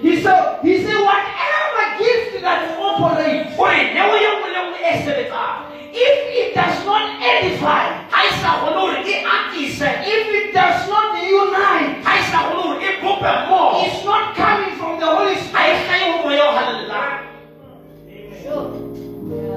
He 0.05 0.21
said, 0.21 0.59
he 0.61 0.85
said, 0.85 1.01
whatever 1.01 1.85
gift 1.97 2.41
that 2.41 2.77
operates, 2.77 3.55
gore 3.57 3.93
neo 3.93 4.13
ye 4.13 4.29
nngwe 4.37 4.49
le 4.53 4.59
nngwe 4.61 4.79
e 4.85 4.93
sebetsang 5.05 5.75
if 5.95 6.17
it 6.35 6.53
does 6.53 6.85
not 6.85 7.21
edify, 7.23 8.04
ga 8.45 8.51
sa 8.53 8.61
kgone 8.61 8.77
gore 8.77 9.01
atise 9.01 9.89
if 10.05 10.25
it 10.37 10.53
does 10.53 10.85
not 10.85 11.17
unite, 11.17 11.97
ga 12.05 12.13
sa 12.29 12.39
kgone 12.45 12.77
gore 12.77 12.91
bope 13.01 13.25
mmogo 13.25 13.81
it's 13.89 14.05
not 14.05 14.35
coming 14.37 14.73
from 14.77 14.99
the 15.01 15.07
Holy 15.09 15.33
Spirit. 15.33 15.81
tlhae 15.89 16.05
go 16.13 16.17
moya 16.29 16.43
o 16.45 16.51
halalelang 16.53 17.25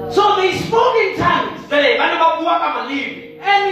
So 0.09 0.23
they 0.41 0.57
spoke 0.57 0.95
in 0.97 1.21
tongues. 1.21 1.69
jale 1.69 1.91
ba 2.01 2.05
ne 2.09 2.15
ba 2.17 2.27
bua 2.41 2.55
ka 2.57 2.69
maleme 2.81 3.37
And 3.37 3.65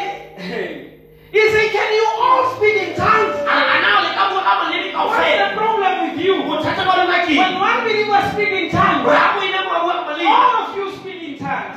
he 1.33 1.41
said, 1.49 1.67
Can 1.73 1.89
you 1.97 2.05
all 2.21 2.53
speak 2.53 2.77
in 2.77 2.91
tongues? 2.93 3.41
ana 3.41 4.05
le 4.05 4.09
ka 4.13 4.23
bua 4.29 4.41
ka 4.45 4.53
maleme 4.61 4.93
kao 4.93 5.09
What's 5.09 5.17
the 5.17 5.25
fela 5.33 5.47
problem 5.57 5.93
with 6.05 6.17
you? 6.21 6.33
bothata 6.45 6.85
ba 6.85 6.93
lona 7.01 7.25
ke 7.25 7.33
When 7.41 7.53
one 7.57 7.79
believer 7.89 8.21
speaks 8.29 8.53
in 8.53 8.65
tongues, 8.69 9.01
gore 9.01 9.17
ga 9.17 9.33
boine 9.33 9.59
mo 9.65 9.69
ba 9.73 9.79
bua 9.81 9.95
ka 10.05 10.13
all 10.13 10.53
of 10.61 10.77
you 10.77 10.85
speak 10.93 11.19
in 11.25 11.33
tongues. 11.41 11.73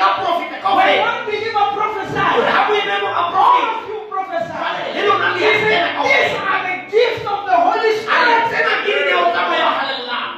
Ana 0.00 0.06
le 0.06 0.06
ka 0.06 0.08
profeta 0.22 0.56
kao 0.62 0.76
When 0.76 0.86
fela 0.88 1.04
one 1.12 1.20
believer 1.28 1.66
prophesy, 1.76 2.28
boine 2.68 2.96
mo 3.02 3.08
ka 3.12 3.22
all 3.36 3.64
of 3.68 3.88
you 3.88 3.98
prophesy. 4.08 4.54
le 4.96 5.02
lona 5.08 5.28
le 5.34 5.38
He 5.38 5.44
ya 5.44 5.52
said, 5.52 5.68
tsena 5.68 5.90
kao 5.96 6.04
These 6.08 6.36
are 6.40 6.60
the 6.68 6.76
gifts 6.90 7.24
of 7.32 7.40
the 7.48 7.56
Holy 7.66 7.92
Spirit. 8.00 8.42
tsena 8.50 8.72
ke 8.84 8.92
dineo 8.96 9.22
tsa 9.32 9.42
moya 9.48 9.66
o 9.68 9.72
halalelang 9.78 10.32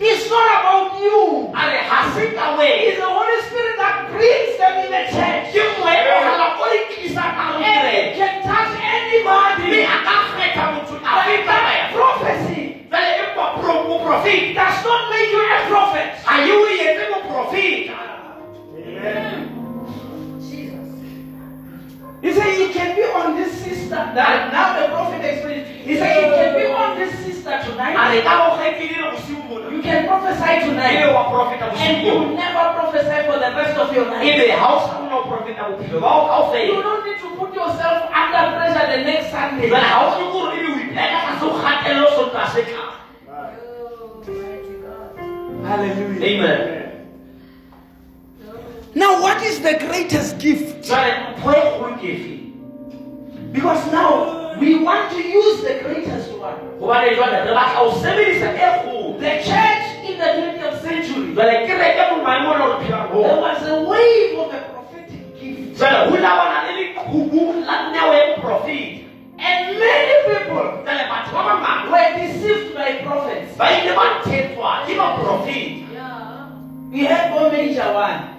It's 0.00 0.24
not 0.32 0.46
about 0.58 0.90
you. 1.04 1.18
a 1.52 1.62
re 1.70 1.80
ga 1.90 1.98
se 2.14 2.24
ka 2.36 2.46
wena 2.56 2.86
It's 2.88 2.98
the 3.04 3.10
Holy 3.18 3.38
Spirit 3.48 3.74
that 3.82 3.96
brings 4.14 4.52
them 4.60 4.74
in 4.84 4.88
the 4.94 5.02
church. 5.14 5.46
ke 5.54 5.62
moya 5.82 6.02
o 6.14 6.18
halala 6.24 6.46
o 6.62 6.64
le 6.70 6.78
tlisa 6.94 7.24
ka 7.36 7.44
And 7.60 8.14
can 8.16 8.34
touch 8.46 8.72
anybody. 8.78 9.82
a 9.84 9.96
ka 10.06 10.16
kgetha 10.32 10.64
motho 10.74 10.94
a 11.02 11.12
But 11.50 11.92
prophecy. 11.94 12.60
Jale 12.90 13.10
empa 13.22 13.44
moprofeta 13.86 14.54
does 14.54 14.78
not 14.84 15.02
make 15.10 15.30
you 15.30 15.42
can 22.90 22.96
be 22.96 23.02
on 23.04 23.36
this 23.36 23.52
sister. 23.62 24.00
That 24.18 24.52
now 24.52 24.80
the 24.80 24.88
prophet 24.88 25.22
explains. 25.24 25.68
He 25.86 25.96
said 25.96 26.16
it 26.18 26.30
can 26.34 26.50
be 26.58 26.66
on 26.72 26.98
this 26.98 27.14
sister 27.24 27.54
tonight. 27.64 27.94
re 28.10 28.22
ka 28.22 28.32
go 28.38 28.56
kgethile 28.58 29.10
bosigo 29.14 29.42
bona 29.48 29.70
You 29.70 29.82
can 29.82 30.06
prophesy 30.06 30.52
tonight. 30.66 31.06
And 31.78 32.06
you 32.06 32.12
will 32.12 32.34
never 32.34 32.64
prophesy 32.78 33.18
for 33.26 33.38
the 33.38 33.50
rest 33.58 33.76
of 33.78 33.88
your 33.94 34.06
life. 34.10 34.22
ebe 34.26 34.46
ga 34.50 34.66
o 34.66 34.78
sa 34.82 34.90
kgona 34.98 35.10
go 35.10 35.20
profeta 35.30 35.62
bophelo 35.70 36.00
ba 36.00 36.10
o 36.10 36.20
kao 36.26 36.54
You 36.54 36.82
don't 36.82 37.04
need 37.06 37.18
to 37.22 37.28
put 37.38 37.54
yourself 37.54 37.98
under 38.10 38.44
pressure 38.56 38.86
the 38.92 38.98
next 39.08 39.30
Sunday. 39.30 39.68
jale 39.70 39.88
ga 39.90 39.98
o 40.02 40.06
tlhoke 40.14 40.32
gore 40.34 40.54
ebe 40.58 40.68
o 40.70 40.78
ipela 40.84 41.18
ka 41.26 41.32
tlase 41.38 41.44
go 41.46 41.58
gatelelo 41.64 42.08
sonta 42.16 42.42
se 42.54 42.60
tlang 42.68 42.98
Hallelujah. 45.66 46.24
amen 46.24 46.60
Now, 48.92 49.22
what 49.22 49.40
is 49.46 49.60
the 49.62 49.78
greatest 49.78 50.38
gift? 50.40 50.90
Because 53.52 53.90
now 53.90 54.54
we 54.60 54.78
want 54.82 55.10
to 55.10 55.18
use 55.22 55.62
the 55.62 55.80
greatest 55.82 56.30
one. 56.38 56.54
gobane 56.78 57.14
jale 57.18 57.44
re 57.44 57.52
batla 57.54 57.82
go 57.82 57.90
sebedisa 57.98 58.50
The 59.18 59.32
church 59.42 59.86
in 60.06 60.18
the 60.18 60.28
20th 60.38 60.78
century, 60.82 61.34
jale 61.34 61.66
ke 61.66 61.74
reke 61.82 62.02
mo 62.10 62.22
maemo 62.22 62.52
le 62.54 62.58
gore 62.62 62.78
phelang 62.80 63.10
there 63.10 63.40
was 63.42 63.62
a 63.66 63.76
wave 63.90 64.38
of 64.38 64.48
the 64.54 64.60
prophetic 64.70 65.22
gift. 65.40 65.78
jale 65.80 66.10
go 66.10 66.16
la 66.22 66.32
bana 66.38 66.58
le 66.66 66.72
lekhubu 66.78 67.66
la 67.66 67.90
neo 67.90 68.10
And 69.40 69.78
many 69.82 70.14
people 70.30 70.66
jale 70.86 71.04
batho 71.10 71.32
ba 71.34 71.54
bangwe 71.58 71.90
were 71.90 72.10
deceived 72.22 72.74
by 72.74 73.02
prophets. 73.02 73.56
ba 73.58 73.66
ile 73.66 73.92
ba 73.98 74.06
thetswa 74.22 74.86
ke 74.86 74.94
baprofeta 74.94 75.90
We 76.90 77.04
had 77.06 77.30
one 77.34 77.52
major 77.52 77.92
one. 77.94 78.30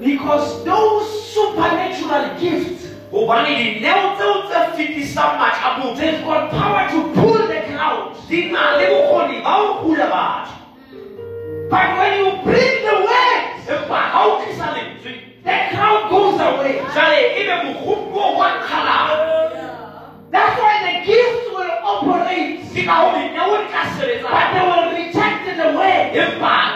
Because 0.00 0.64
those 0.64 1.06
supernatural 1.32 2.34
gifts, 2.40 2.90
gobane 3.12 3.54
dineo 3.54 4.16
tseo 4.18 4.42
tse 4.50 4.60
fetisang 4.74 5.38
matla 5.38 5.78
motho 5.78 5.94
they've 5.94 6.24
got 6.24 6.50
power 6.50 6.90
to 6.90 6.98
pull 7.14 7.46
the 7.46 7.60
clouds. 7.70 8.18
di 8.28 8.50
na 8.50 8.74
le 8.74 8.90
bokgoni 8.90 9.38
ba 9.44 9.54
o 9.62 9.86
hula 9.86 10.06
batho 10.10 10.54
But 11.70 11.88
when 11.98 12.12
you 12.18 12.30
bring 12.42 12.74
the 12.82 12.96
word, 13.06 13.42
empa 13.70 14.00
ga 14.10 14.20
o 14.26 14.42
tlisa 14.42 14.66
lentswe 14.74 15.12
the 15.46 15.56
crowd 15.70 16.10
goes 16.10 16.40
away. 16.42 16.82
jale 16.90 17.20
ebe 17.38 17.54
mogopolo 17.62 18.50
That's 20.34 20.58
why 20.58 20.74
the 20.82 20.94
gifts 21.06 21.46
will 21.54 21.74
operate. 21.86 22.66
ke 22.74 22.82
ka 22.82 22.94
go 22.98 23.08
dineo 23.14 23.62
di 23.62 23.66
tla 23.70 23.82
But 24.26 24.46
they 24.50 24.64
will 24.66 24.86
reject 24.90 25.46
the 25.54 25.68
word. 25.78 26.73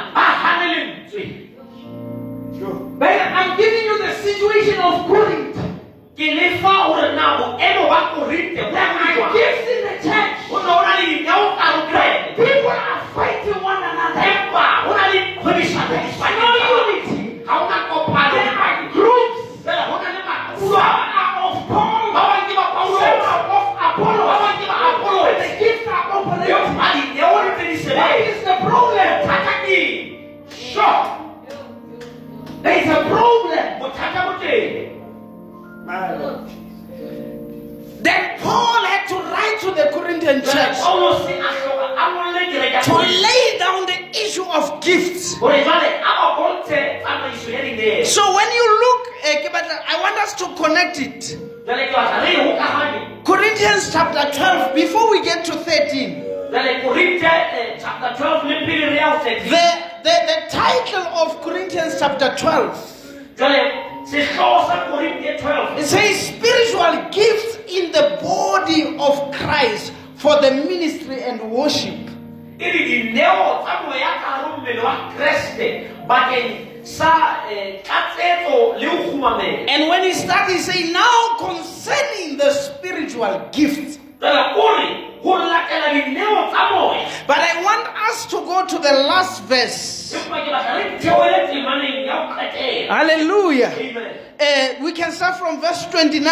And 79.68 79.88
when 79.88 80.02
he 80.02 80.12
started, 80.12 80.54
he 80.56 80.58
say, 80.60 80.90
now 80.92 81.36
concerning 81.38 82.36
the 82.38 82.50
spiritual 82.52 83.48
gifts. 83.52 83.98
jale 84.20 84.54
kore 84.54 84.86
ho 85.22 85.32
latela 85.38 85.88
dineo 85.94 86.50
tsa 86.50 86.62
moya 86.74 87.06
But 87.26 87.38
I 87.38 87.62
want 87.62 87.86
us 88.10 88.26
to 88.26 88.36
go 88.42 88.66
to 88.66 88.78
the 88.78 88.92
last 89.06 89.42
verse. 89.44 90.14
empa 90.14 90.42
ke 90.42 90.50
batla 90.50 90.74
re 90.78 90.98
theoele 90.98 91.38
temaneng 91.50 92.06
ya 92.06 92.26
ho 92.26 92.34
qetela 92.34 92.88
Hallelujah. 92.94 93.72
amen 93.78 94.12
Uh, 94.40 94.84
we 94.84 94.92
can 94.92 95.10
start 95.12 95.36
from 95.38 95.60
verse 95.60 95.86
29. 95.90 96.22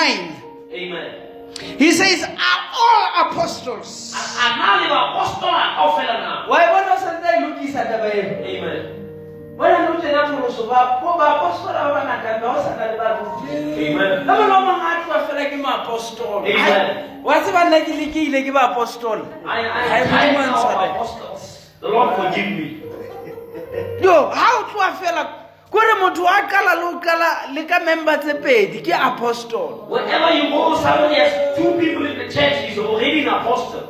amen 0.72 1.10
He 1.78 1.90
says, 1.92 2.22
Are 2.22 2.62
all 2.74 3.30
apostles? 3.30 4.12
a 4.14 4.46
na 4.58 4.82
le 4.82 4.86
bapostola 4.90 5.62
kaofela 5.78 6.14
na 6.20 6.30
wa 6.50 6.58
bona 6.58 6.94
o 6.94 6.98
santse 6.98 7.26
a 7.26 7.38
lokisa 7.40 7.82
taba 7.86 8.10
eo 8.10 8.34
amen 8.42 9.05
bona 9.56 9.78
nou 9.88 10.00
tena 10.02 10.26
pholoso 10.28 10.62
baapostola 10.68 11.80
ba 11.84 11.90
bangata 11.96 12.40
ba 12.42 12.48
o 12.52 12.62
sana 12.64 12.86
le 12.92 12.96
baruti 13.00 13.48
amen 13.88 14.26
le 14.26 14.32
mona 14.32 14.58
o 14.58 14.60
mongwe 14.66 14.86
a 14.92 15.04
tloa 15.04 15.20
fela 15.28 15.44
ke 15.50 15.56
maapostolo 15.56 16.38
Amen. 16.44 17.22
wa 17.24 17.40
tseba 17.40 17.64
nna 17.64 17.80
ke 17.86 17.92
lekile 18.00 18.42
ke 18.44 18.52
baapostolo 18.52 19.24
I, 19.46 19.60
I, 19.60 20.04
Ga 20.04 20.16
I, 20.20 20.32
Modimo 20.32 20.38
a 20.38 20.44
I, 20.44 20.50
ntshwarele. 20.50 20.90
apostles. 20.94 21.42
The 21.80 21.88
Lord 21.88 22.16
forgive 22.16 22.50
me. 22.58 22.66
yo 24.00 24.14
ha 24.30 24.46
o 24.60 24.62
tloa 24.72 24.90
fela 25.00 25.22
kore 25.70 25.94
motho 26.00 26.26
a 26.28 26.42
qala 26.52 26.74
le 26.80 26.84
o 26.92 27.00
qala 27.00 27.28
le 27.54 27.64
ka 27.64 27.78
member 27.80 28.16
tse 28.20 28.34
pedi 28.44 28.80
ke 28.84 28.92
apostol 28.92 29.86
Wherever 29.88 30.30
you 30.36 30.50
go, 30.50 30.76
somebody 30.76 31.14
has 31.14 31.56
two 31.56 31.72
people 31.80 32.06
in 32.06 32.18
the 32.18 32.28
church. 32.32 32.56
He's 32.68 32.78
already 32.78 33.20
an 33.22 33.28
apostle. 33.28 33.82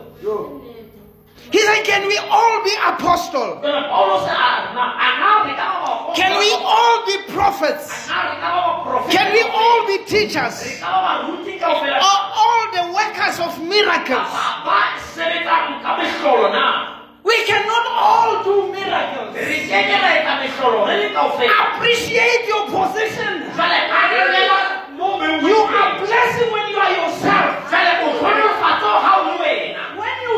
He 1.52 1.58
said 1.58 1.84
can 1.84 2.06
we 2.08 2.18
all 2.18 2.64
be 2.64 2.74
apostle 2.92 3.58
But 3.62 3.88
Paulus 3.88 4.24
said, 4.26 4.34
"Ah, 4.36 4.72
na- 4.74 4.94
ah, 4.98 5.12
now 5.22 5.36
we 5.46 5.52
got 5.54 5.70
our 5.76 5.82
apostle. 5.82 6.14
can 6.14 6.32
we 6.38 6.50
all 6.52 6.96
be 7.06 7.16
prophets? 7.32 8.08
Can 9.10 9.32
we 9.32 9.42
all 9.42 9.86
be 9.86 9.96
teachers? 10.04 10.56
Or 10.82 12.18
all 12.42 12.64
the 12.72 12.84
workers 12.98 13.36
of 13.40 13.52
miracles? 13.62 14.28
We 17.24 17.36
cannot 17.44 17.84
all 17.90 18.44
do 18.44 18.72
miracles. 18.72 19.34
Appreciate 21.76 22.46
your 22.48 22.64
position. 22.70 23.32
You 25.42 25.56
are 25.56 25.90
blessing 26.06 26.50
when 26.52 26.68
you 26.70 26.78
are 26.78 26.92
yourself 26.92 27.50
Jwale, 27.70 27.92
o 28.02 28.08
hlohonolofatsa 28.18 28.90
ha 29.04 29.12
o 29.18 29.22
le 29.26 29.34
wena. 29.42 29.82
when 29.98 30.16
you 30.26 30.34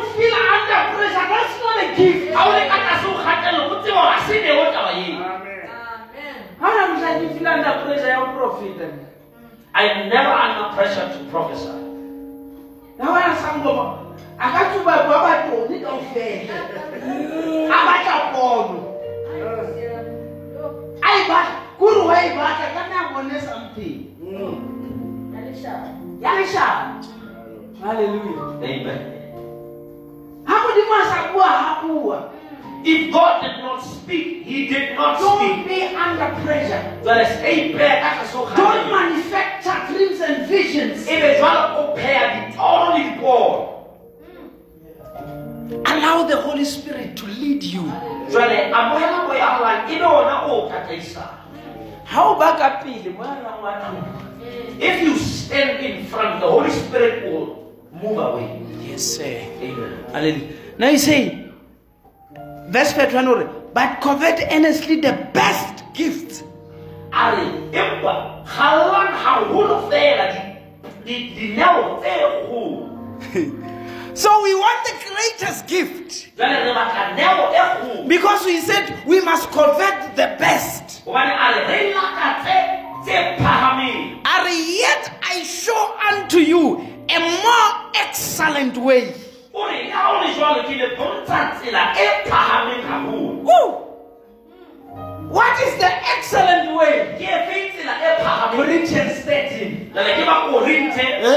feel 0.87 1.03
under 1.03 1.17
pressure 1.17 1.27
that's 1.33 1.55
not 1.63 1.77
a 1.83 1.87
gift 1.97 2.35
Ha 2.35 2.41
o 2.47 2.51
le 2.55 2.63
ka 2.71 2.77
tlase 2.85 3.05
ho 3.09 3.13
kgatello, 3.19 3.63
o 3.73 3.77
tsebe 3.83 3.99
hore 3.99 4.19
se 4.27 4.35
neo 4.45 4.65
taba 4.75 4.93
eo. 5.03 5.19
Ga 6.61 6.67
ona 6.69 6.83
motla 6.91 7.11
ke 7.19 7.27
feel 7.35 7.49
under 7.55 7.75
pressure 7.85 8.11
ya 8.13 8.19
go 8.23 8.29
profeta 8.39 8.89
I'm 9.75 10.09
never 10.09 10.33
under 10.45 10.67
pressure 10.75 11.07
to 11.15 11.21
prophesy. 11.31 11.79
na 12.99 13.12
wena 13.14 13.35
sangoma 13.37 13.87
a 14.38 14.47
ka 14.51 14.61
tsuba 14.75 15.07
ba 15.07 15.17
batone 15.23 15.77
kao 15.83 15.99
fela 16.11 16.55
a 17.71 17.79
batla 17.87 18.17
pono 18.35 18.79
a 20.99 21.09
e 21.14 21.21
batla 21.31 21.59
kore 21.79 22.01
wa 22.11 22.17
e 22.19 22.29
batla 22.35 22.67
ka 22.75 22.83
nna 22.91 23.01
bone 23.14 23.37
something 23.41 23.99
ya 26.23 26.31
lešhaba 26.35 26.99
halleluja 27.83 28.43
Amen. 28.67 29.17
Ga 30.68 30.74
modimo 30.74 30.92
a 30.92 31.04
sa 31.09 31.33
bua 31.33 32.33
If 32.85 33.12
God 33.12 33.42
did 33.42 33.59
not 33.59 33.81
speak, 33.83 34.44
He 34.44 34.68
did 34.68 34.94
not 34.94 35.18
don't 35.18 35.38
speak. 35.38 35.66
be 35.66 35.83
under 35.96 36.31
pressure. 36.44 36.78
Jwale 37.02 37.26
stay 37.26 37.72
prayer 37.74 38.00
ka 38.00 38.22
tlase 38.22 38.33
ho 38.38 38.46
don't 38.54 38.87
manufacture 38.92 39.78
dreams 39.90 40.20
and 40.20 40.46
visions. 40.46 41.09
Ebe 41.09 41.40
jwale 41.40 41.74
o 41.74 41.96
pheha 41.96 42.24
ditoro 42.48 42.94
le 42.94 43.00
dipono. 43.02 43.74
allow 45.87 46.22
the 46.24 46.37
holy 46.37 46.64
spirit 46.64 47.16
to 47.16 47.26
lead 47.26 47.62
you. 47.64 47.83
Jwale 48.31 48.70
amohela 48.72 49.26
moya 49.26 49.59
wa 49.61 49.68
hae, 49.68 49.96
ebe 49.96 50.04
ona 50.07 50.46
o 50.46 50.70
tataisang. 50.70 51.35
ga 52.07 52.22
o 52.24 52.38
ba 52.38 52.57
ka 52.57 52.81
pele 52.81 53.11
moyanang 53.11 53.61
wa 53.61 53.72
tlong 53.83 54.07
If 54.81 55.02
you 55.02 55.18
stand 55.18 55.83
in 55.85 56.07
front, 56.07 56.38
of 56.38 56.40
the 56.40 56.46
Holy 56.46 56.70
Spirit 56.70 57.26
will 57.26 57.58
move 58.03 58.19
away. 58.19 58.61
yes 58.89 59.03
sir 59.03 59.41
Amen. 59.63 60.05
Hallelujah. 60.13 60.53
Now 60.79 60.89
you 60.89 60.99
say, 60.99 61.51
verse 62.69 62.93
21, 62.93 63.49
but 63.75 64.01
covet 64.01 64.41
earnestly 64.51 65.01
the 65.01 65.13
best 65.33 65.85
gift. 65.95 66.45
fela 69.91 70.27
di- 70.33 71.55
So 74.15 74.43
we 74.43 74.55
want 74.55 74.85
the 74.85 74.95
greatest 75.07 75.67
gift 75.69 76.37
jwale 76.37 76.65
re 76.65 76.73
batla 76.75 77.15
neo 77.15 77.51
kgolo 77.53 78.09
because 78.09 78.45
we 78.47 78.61
said 78.61 78.85
we 79.07 79.21
must 79.21 79.49
covet 79.51 80.17
the 80.17 80.35
best. 80.39 81.05
gobane 81.05 81.31
a 81.31 81.47
re 81.55 81.61
re 81.69 81.95
lakatse 81.95 82.57
tse 83.05 83.37
phahameng 83.39 84.21
Are 84.27 84.49
yet 84.49 85.11
I 85.23 85.43
show 85.45 85.97
unto 86.11 86.39
you 86.39 86.81
a 87.11 87.18
more 87.21 87.71
excellent 88.05 88.77
way. 88.77 89.14
o 89.55 89.66
re 89.66 89.88
ya 89.88 90.01
o 90.12 90.21
le 90.23 90.29
jwalo 90.35 90.62
ke 90.68 90.75
le 90.81 90.88
bontsha 90.97 91.40
tsela 91.59 91.83
phahameng 92.31 92.83
haholo 92.88 93.33
Woo! 93.49 93.68
What 95.29 95.61
is 95.61 95.75
the 95.83 95.90
excellent 96.14 96.77
way? 96.79 96.94
ke 97.18 97.27
efe 97.27 97.57
tsela 97.75 97.94
phahameng 98.25 98.57
Corinthians 98.57 99.16
13. 99.25 99.90
jwale 99.94 100.11
ke 100.18 100.23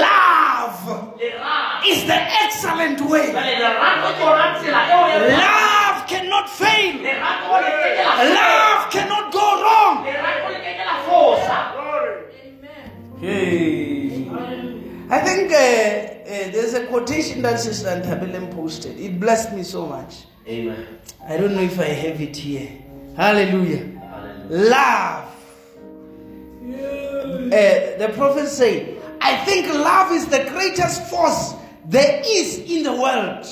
Love 0.02 0.86
is 1.88 2.00
the 2.06 2.20
excellent 2.44 3.00
way. 3.10 3.26
jwale 3.32 3.54
lerato 3.64 4.10
ke 4.18 4.22
yona 4.28 4.48
tsela 4.60 4.82
eo 4.92 5.04
phahameng. 5.08 5.38
Love 5.42 6.00
cannot 6.12 6.48
fail. 6.50 6.94
lerato 7.08 7.48
le 7.64 7.72
keke 7.82 8.04
la 8.06 8.14
Love 8.38 8.84
cannot 8.92 9.26
go 9.34 9.46
wrong. 9.64 9.96
lerato 10.06 10.48
le 10.54 10.60
keke 10.68 10.84
la 10.86 10.96
fosa 11.08 11.58
I 15.12 15.20
think 15.20 15.52
uh, 15.52 15.56
uh, 15.56 16.52
there's 16.52 16.74
a 16.74 16.88
quotation 16.88 17.42
that 17.42 17.60
Sister 17.60 17.90
Antabelem 17.90 18.50
posted. 18.56 18.98
It 18.98 19.20
blessed 19.20 19.52
me 19.52 19.62
so 19.64 19.86
much. 19.86 20.24
amen 20.48 20.88
I 21.28 21.36
don't 21.36 21.54
know 21.54 21.62
if 21.64 21.78
I 21.78 21.84
have 21.84 22.22
it 22.22 22.38
here. 22.38 22.72
Hallelujah. 23.18 24.00
Hallelujah. 24.00 24.70
Love. 24.72 25.28
Uh, 26.64 27.98
the 28.00 28.14
prophet 28.16 28.48
said, 28.48 29.02
I 29.20 29.36
think 29.44 29.68
love 29.74 30.14
is 30.14 30.28
the 30.28 30.46
greatest 30.46 31.04
force 31.10 31.56
there 31.90 32.22
is 32.26 32.60
in 32.60 32.84
the 32.84 32.94
world. 32.94 33.46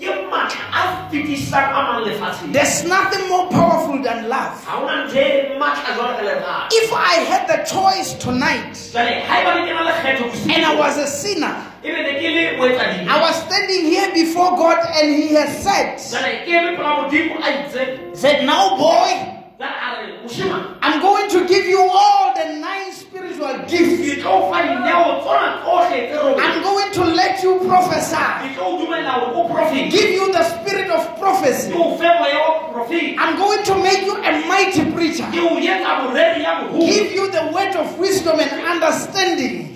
Moprofeta 0.00 0.02
re 0.02 0.02
ke 0.02 0.06
dumela 0.16 0.26
lerato 0.26 0.26
ke 0.26 0.30
matla 0.30 0.64
a 0.72 1.10
fetisang 1.10 1.70
a 1.70 1.82
mang 1.82 2.04
lefatsheng 2.04 2.52
There's 2.52 2.84
nothing 2.84 3.28
more 3.28 3.48
powerful 3.50 4.02
than 4.02 4.28
love. 4.28 4.64
ga 4.64 4.76
ona 4.76 5.06
ntho 5.06 5.58
matla 5.58 5.94
jwalo 5.96 6.40
ka 6.42 6.68
If 6.72 6.92
I 6.92 7.14
had 7.30 7.48
the 7.48 7.64
choice 7.64 8.14
tonight 8.14 8.74
jale 8.92 9.26
ga 9.26 9.34
eba 9.40 9.54
le 9.54 9.60
ke 9.66 9.72
na 9.74 9.82
lekgetho 9.90 10.24
bosiu, 10.30 10.52
and 10.54 10.64
I 10.66 10.74
was 10.74 10.98
a 10.98 11.06
sinner, 11.06 11.54
ebe 11.82 11.96
ne 12.02 12.12
ke 12.20 12.28
le 12.36 12.42
moetsadimo 12.58 13.08
I 13.08 13.20
was 13.20 13.36
standing 13.46 13.84
here 13.86 14.12
before 14.12 14.56
God 14.56 14.78
and 14.96 15.14
He 15.14 15.34
has 15.34 15.62
said, 15.62 15.96
jale 15.98 16.44
ke 16.44 16.48
eme 16.48 16.76
pela 16.76 16.92
modimo 17.04 17.40
a 17.40 17.48
itseng 17.64 18.16
said, 18.16 18.44
Now, 18.46 18.76
boy, 18.76 19.10
jale 19.58 19.76
a 19.80 19.88
re 20.02 20.18
moshima 20.24 20.76
I'm 20.82 21.00
going 21.00 21.28
to 21.30 21.46
give 21.48 21.64
you 21.66 21.80
all 21.80 22.34
the 22.34 22.60
nine 22.60 22.92
spiritual 23.36 23.68
gifts. 23.68 24.00
ke 24.00 24.22
tlo 24.22 24.32
o 24.32 24.50
fa 24.50 24.62
dineo 24.62 25.20
tsona 25.20 25.48
tsohle 25.62 25.98
tse 26.08 26.16
robedi 26.16 26.46
I'm 26.46 26.62
going 26.62 26.92
to 26.92 27.04
let 27.04 27.42
you 27.42 27.52
prophesy, 27.68 28.16
ke 28.16 28.48
tlo 28.56 28.64
o 28.66 28.78
dumella 28.80 29.12
hore 29.20 29.36
o 29.36 29.48
profete 29.48 29.90
give 29.90 30.10
you 30.10 30.32
the 30.32 30.44
spirit 30.44 30.90
of 30.90 31.02
prophecy. 31.20 31.72
ke 31.72 31.76
o 31.76 31.96
fe 31.96 32.08
moya 32.18 32.38
wa 32.38 32.72
profete 32.72 33.16
I'm 33.18 33.36
going 33.36 33.62
to 33.64 33.74
make 33.82 34.02
you 34.06 34.16
a 34.16 34.32
mighty 34.48 34.84
preacher, 34.92 35.28
ke 35.32 35.40
o 35.40 35.56
etsa 35.60 35.92
moreri 36.04 36.42
ya 36.42 36.60
moholo 36.62 36.86
give 36.86 37.12
you 37.12 37.30
the 37.30 37.44
word 37.52 37.76
of 37.76 37.98
wisdom 37.98 38.40
and 38.40 38.52
understanding. 38.64 39.74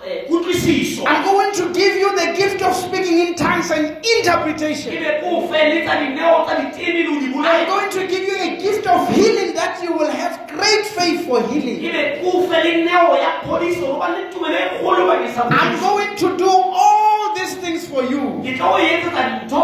Ke 0.00 0.26
o 0.30 0.40
fe 0.40 0.54
lentswe 0.54 1.04
la 1.04 1.10
eh, 1.10 1.16
I'm 1.16 1.24
going 1.24 1.52
to 1.54 1.72
give 1.72 1.96
you 1.96 2.16
the 2.16 2.34
gift 2.36 2.62
of 2.62 2.74
speaking 2.74 3.18
in 3.18 3.34
tongues 3.34 3.70
and 3.70 4.04
interpretation. 4.04 4.92
ebe 4.94 5.20
ke 5.20 5.26
o 5.26 5.46
fe 5.48 5.60
le 5.68 5.84
tsa 5.84 5.94
dineo 6.00 6.44
tsa 6.46 6.54
ditene 6.60 7.02
le 7.04 7.08
o 7.08 7.20
di 7.20 7.28
I'm 7.40 7.66
going 7.66 7.90
to 7.90 8.06
give 8.06 8.24
you 8.24 8.36
a 8.36 8.56
gift 8.56 8.86
of 8.86 9.08
healing 9.14 9.54
that 9.54 9.82
you 9.82 9.92
will 9.92 10.10
have 10.10 10.48
great 10.48 10.86
faith 10.86 11.26
for 11.26 11.42
healing. 11.48 11.84
ebe 11.84 12.20
ke 12.20 12.24
o 12.24 12.46
fe 12.48 12.62
le 12.64 12.84
neo 12.84 13.16
ya 13.16 13.32
phodiso 13.44 13.80
gore 13.80 13.98
ba 13.98 14.08
le 14.16 14.30
tumelo 14.32 14.60
kgolo 14.80 15.06
bakeng 15.06 15.34
sa 15.34 15.48
I'm 15.50 15.78
going 15.80 16.16
to 16.16 16.36
do 16.36 16.50
all 16.50 17.34
these 17.34 17.56
things 17.56 17.88
for 17.88 18.02
you. 18.04 18.40
ke 18.44 18.56
tla 18.56 18.72
o 18.72 18.78
etsetsa 18.78 19.22
dintho 19.28 19.60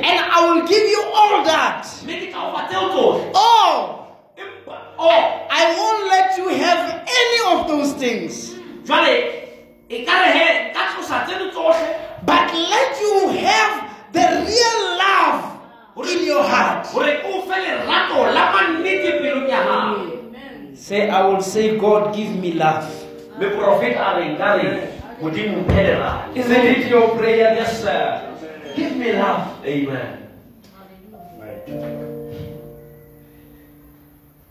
And 0.00 0.16
I 0.18 0.38
will 0.48 0.66
give 0.66 0.86
you 0.88 1.02
all 1.14 1.44
that. 1.44 1.84
mme 2.04 2.20
ke 2.20 2.32
tla 2.32 2.48
o 2.48 2.52
fa 2.56 2.68
tseo 2.68 2.88
tsohle 2.88 3.32
All. 3.34 3.98
I 5.50 5.74
won't 5.76 6.06
let 6.06 6.38
you 6.38 6.48
have 6.62 7.02
any 7.02 7.40
of 7.52 7.66
those 7.68 7.92
things. 7.98 8.52
But 12.24 12.48
let 12.54 13.00
you 13.00 13.28
have 13.44 13.90
the 14.12 14.24
real 14.48 14.78
love 14.96 15.60
in 16.08 16.24
your 16.24 16.42
heart. 16.42 16.86
gore 16.92 17.12
ke 17.20 17.28
o 17.28 17.42
fe 17.44 17.56
lerato 17.60 18.24
la 18.32 18.44
mannete 18.52 19.20
pelong 19.20 19.48
ya 19.48 19.60
gago 19.68 20.08
Say, 20.74 21.10
I 21.10 21.20
will 21.28 21.42
say, 21.42 21.76
God, 21.76 22.14
give 22.16 22.32
me 22.40 22.52
love. 22.54 22.88
mme 23.36 23.50
profeta 23.52 24.00
a 24.00 24.16
re 24.18 24.32
nka 24.32 24.48
re 24.56 24.88
modimo 25.20 25.60
mphe 25.68 25.84
Isn't 26.40 26.66
it 26.72 26.88
your 26.88 27.08
prayer? 27.16 27.52
yes 27.54 27.82
sir 27.82 28.32
Give 28.74 28.96
me 28.96 29.12
love. 29.12 29.44
amen 29.64 30.18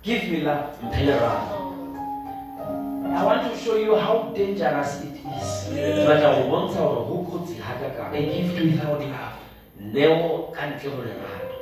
Give 0.04 0.24
me 0.30 0.42
love. 0.42 1.71
I 3.14 3.26
want 3.26 3.52
to 3.52 3.58
show 3.60 3.76
you 3.76 3.96
how 3.96 4.32
dangerous 4.34 5.04
it 5.04 5.20
is. 5.20 5.50
ke 5.68 6.08
batla 6.08 6.30
go 6.36 6.44
bontsha 6.52 6.80
gore 6.80 7.04
go 7.12 7.16
kotsi 7.28 7.60
A 7.60 8.22
gift 8.24 8.56
without 8.56 9.02
love. 9.04 9.36
neo 9.94 10.48
ka 10.56 10.62
ntle 10.72 10.90
go 10.96 11.02
lerato 11.04 11.58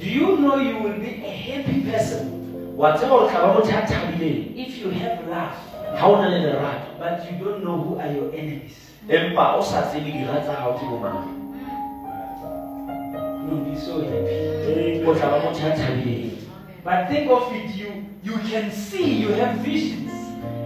Do 0.00 0.06
you 0.10 0.36
know 0.42 0.56
you 0.56 0.82
will 0.82 0.98
be 0.98 1.22
a 1.22 1.30
happy 1.30 1.80
person? 1.86 2.74
Wa 2.76 2.96
tseba 2.96 3.08
gore 3.08 3.30
tla 3.30 3.40
ba 3.40 3.54
motho 3.54 3.70
if 4.58 4.78
you 4.82 4.90
have 4.90 5.22
love, 5.30 5.54
ga 5.94 6.06
o 6.10 6.14
na 6.18 6.28
le 6.28 6.42
but 6.98 7.22
you 7.30 7.38
don't 7.44 7.62
know 7.64 7.78
who 7.78 7.98
are 8.02 8.10
your 8.10 8.34
enemies? 8.34 8.74
Hmm. 9.06 9.14
empa 9.14 9.54
o 9.58 9.62
sa 9.62 9.86
tsebe 9.86 10.10
dira 10.10 10.42
tsa 10.42 10.58
gago 10.58 10.74
ke 10.74 10.84
bomang 10.90 11.22
You'll 13.46 13.62
hmm. 13.62 13.70
be 13.70 13.78
so 13.78 14.02
happy. 14.02 15.06
o 15.06 15.14
tla 15.14 15.26
ba 15.30 15.38
motho 15.38 15.70
a 15.70 15.76
thabileng 15.78 16.43
But 16.84 17.08
think 17.08 17.30
of 17.30 17.48
it, 17.56 17.74
you 17.74 18.04
you 18.22 18.36
can 18.44 18.70
see, 18.70 19.14
you 19.24 19.28
have 19.40 19.56
visions, 19.64 20.12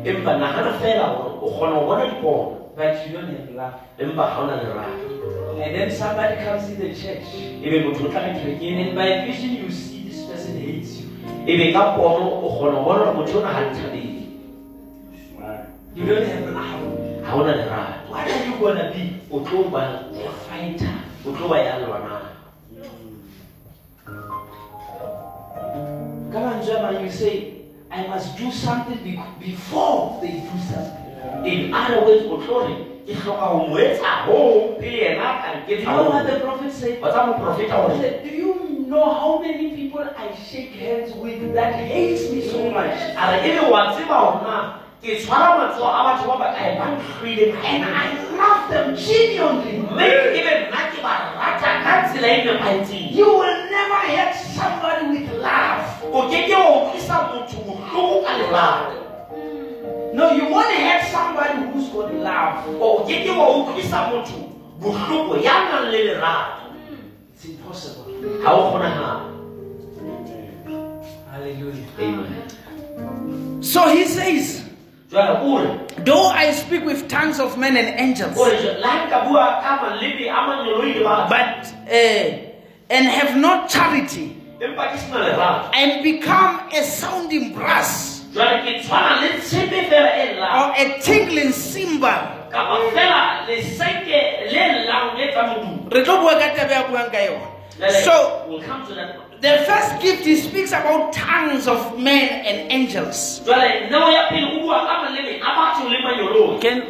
empa 0.03 0.35
nagana 0.35 0.75
fela 0.83 1.15
gore 1.15 1.39
o 1.39 1.49
kgona 1.55 1.79
go 1.79 1.87
bona 1.87 2.59
but 2.75 3.07
you 3.07 3.13
don't 3.13 3.29
have 3.31 3.51
love. 3.55 3.75
empa 3.99 4.25
ga 4.27 4.41
o 4.43 4.47
na 4.47 4.57
lerato. 4.59 5.63
And 5.63 5.75
then 5.77 5.91
somebody 5.93 6.43
comes 6.43 6.71
in 6.71 6.79
the 6.81 6.91
church, 6.91 7.23
ebe 7.63 7.87
motho 7.87 8.07
o 8.07 8.11
tla 8.11 8.35
kerekeng 8.35 8.89
and 8.89 8.97
by 8.99 9.27
vision 9.31 9.63
you 9.63 9.71
see 9.71 10.09
this 10.09 10.27
person 10.27 10.59
hates 10.59 11.03
you. 11.03 11.07
ebe 11.47 11.73
ka 11.73 11.95
pono 11.95 12.43
o 12.43 12.51
kgona 12.51 12.83
go 12.83 12.85
bona 12.85 13.05
gore 13.05 13.15
motho 13.23 13.39
o 13.39 13.43
na 13.47 13.53
ga 13.55 13.71
nthabele 13.71 14.19
You 15.95 16.05
don't 16.05 16.27
have 16.27 16.51
love. 16.51 17.23
ga 17.23 17.35
o 17.35 17.45
lerato. 17.47 18.11
What 18.11 18.27
are 18.27 18.43
you 18.45 18.59
gonna 18.59 18.91
be? 18.91 19.23
o 19.31 19.39
tlo 19.47 19.71
ba 19.71 20.03
a 20.11 20.31
fighter. 20.51 20.99
O 21.27 21.31
tlo 21.31 21.47
ba 21.49 21.63
ya 21.63 21.79
lwanang 21.79 22.18
Come 26.33 26.43
on, 26.45 26.65
German, 26.65 27.05
you 27.05 27.11
say, 27.11 27.55
I 27.91 28.07
must 28.07 28.37
do 28.37 28.51
something 28.53 28.99
be- 29.03 29.19
before 29.41 30.19
they 30.21 30.33
do 30.45 30.57
something. 30.71 30.95
in 31.45 31.73
other 31.75 32.01
words 32.05 32.25
o 32.29 32.37
tlo 32.45 32.57
re 32.69 32.75
ke 33.07 33.15
tlhoka 33.17 33.47
go 33.53 33.59
mo 33.69 33.77
etsa 33.81 34.13
go 34.27 34.77
pele 34.81 34.99
yena 35.05 35.25
a 35.25 35.35
ka 35.41 35.49
You 35.69 35.85
know 35.85 36.11
what 36.11 36.27
the 36.27 36.37
prophet 36.41 36.73
said? 36.73 37.01
wa 37.03 37.09
tsa 37.11 37.21
moprofeta 37.29 37.77
He 37.95 38.01
said, 38.03 38.15
Do 38.25 38.31
you 38.31 38.53
know 38.89 39.05
how 39.21 39.39
many 39.41 39.73
people 39.77 40.05
I 40.05 40.29
shake 40.37 40.73
hands 40.77 41.13
with 41.17 41.55
that 41.55 41.75
hates 41.75 42.31
me 42.33 42.41
so 42.45 42.71
much? 42.71 42.97
a 43.17 43.25
re 43.33 43.39
e 43.49 43.61
le 43.61 43.71
wa 43.73 43.81
tseba 43.93 44.19
gona 44.37 44.57
ke 45.03 45.17
tshwara 45.21 45.49
matsogo 45.59 45.89
a 45.89 46.01
batho 46.07 46.27
ba 46.29 46.37
ba 46.45 46.49
kae 46.59 46.71
ba 46.79 46.87
ntlhoile 46.93 47.47
And 47.65 47.83
I 48.05 48.07
love 48.37 48.63
them 48.71 48.89
genuinely. 48.97 49.79
mme 49.81 50.07
ebe 50.39 50.53
nna 50.69 50.81
ke 50.93 50.99
ba 51.03 51.15
rata 51.41 51.71
ka 51.85 51.93
tsela 52.13 52.29
You 53.17 53.29
will 53.41 53.61
never 53.73 54.01
hurt 54.13 54.35
with 54.37 54.78
love. 56.13 56.15
o 56.15 56.29
ke 56.31 56.47
ke 56.47 56.55
wa 56.55 56.69
utlwisa 56.83 57.15
motho 57.29 57.57
botlhoko 57.67 58.23
ka 58.25 58.33
lerato 58.39 59.05
No, 60.15 60.33
you 60.33 60.49
won't 60.49 60.73
hurt 60.75 61.05
somebody 61.13 61.59
who's 61.71 61.89
got 61.91 62.13
love. 62.15 62.65
o 62.81 63.05
ke 63.07 63.25
ke 63.25 63.31
wa 63.37 63.47
utlwisa 63.57 64.11
motho 64.11 64.39
botlhoko 64.81 65.37
ya 65.43 65.53
nang 65.71 65.91
le 65.93 66.05
lerato 66.05 66.73
It's 67.35 67.45
impossible. 67.45 68.13
ga 68.43 68.51
o 68.53 68.71
kgonagala 68.71 69.21
Hallelujah. 71.31 71.85
amen 72.01 73.63
So 73.63 73.89
he 73.89 74.05
says, 74.07 74.65
jwale 75.11 75.39
o 75.43 75.59
re 75.63 75.79
Though 76.05 76.29
I 76.29 76.53
speak 76.53 76.85
with 76.85 77.09
tongues 77.09 77.39
of 77.39 77.59
men 77.59 77.77
and 77.77 77.89
angels, 78.01 78.37
o 78.39 78.45
re 78.49 78.59
le 78.81 78.87
ha 78.87 79.07
nka 79.07 79.29
bua 79.29 79.61
ka 79.63 79.79
maleme 79.83 80.27
a 80.31 80.41
manyoloi 80.47 80.95
le 80.99 81.05
batho 81.05 81.29
but 81.29 81.67
uh, 81.87 82.49
and 82.91 83.07
have 83.07 83.37
not 83.37 83.69
charity, 83.69 84.38
empa 84.61 84.85
ke 84.93 84.97
sena 84.99 85.19
lerato 85.25 85.71
I 85.73 85.81
am 85.81 86.03
become 86.03 86.61
a 86.75 86.83
sounding 86.83 87.53
brass 87.55 88.25
jwale 88.35 88.63
ke 88.67 88.83
tshwana 88.83 89.21
le 89.23 89.29
tshepe 89.41 89.81
fela 89.91 90.11
llang 90.35 90.55
or 90.59 90.67
a 90.77 90.85
tinkling 91.01 91.53
cymbal. 91.53 92.21
kapa 92.51 92.77
fela 92.95 93.47
leseke 93.47 94.21
le 94.51 94.65
llang 94.87 95.17
le 95.19 95.31
tsa 95.33 95.43
modumo 95.47 95.91
Re 95.91 96.05
tlo 96.05 96.21
bua 96.21 96.35
ka 96.39 96.49
taba 96.57 96.73
ya 96.75 96.83
buang 96.91 97.11
ka 97.11 97.19
yona. 97.19 97.49
Jwale, 97.79 98.03
So 98.05 98.45
we'll 98.49 98.63
come 98.63 98.85
to 98.87 98.95
the 99.41 99.63
first 99.71 100.03
gift 100.03 100.27
he 100.27 100.35
speaks 100.35 100.73
about 100.75 101.13
tongues 101.15 101.69
of 101.69 101.97
men 101.97 102.29
and 102.45 102.73
angels. 102.73 103.41
jwale 103.47 103.87
neo 103.91 104.11
ya 104.11 104.29
pele 104.29 104.59
o 104.59 104.67
bua 104.67 104.83
ka 104.85 104.95
maleme 105.07 105.39
a 105.39 105.51
batho 105.55 105.87
le 105.89 105.99
manyoloi 106.03 106.61
Can. 106.61 106.83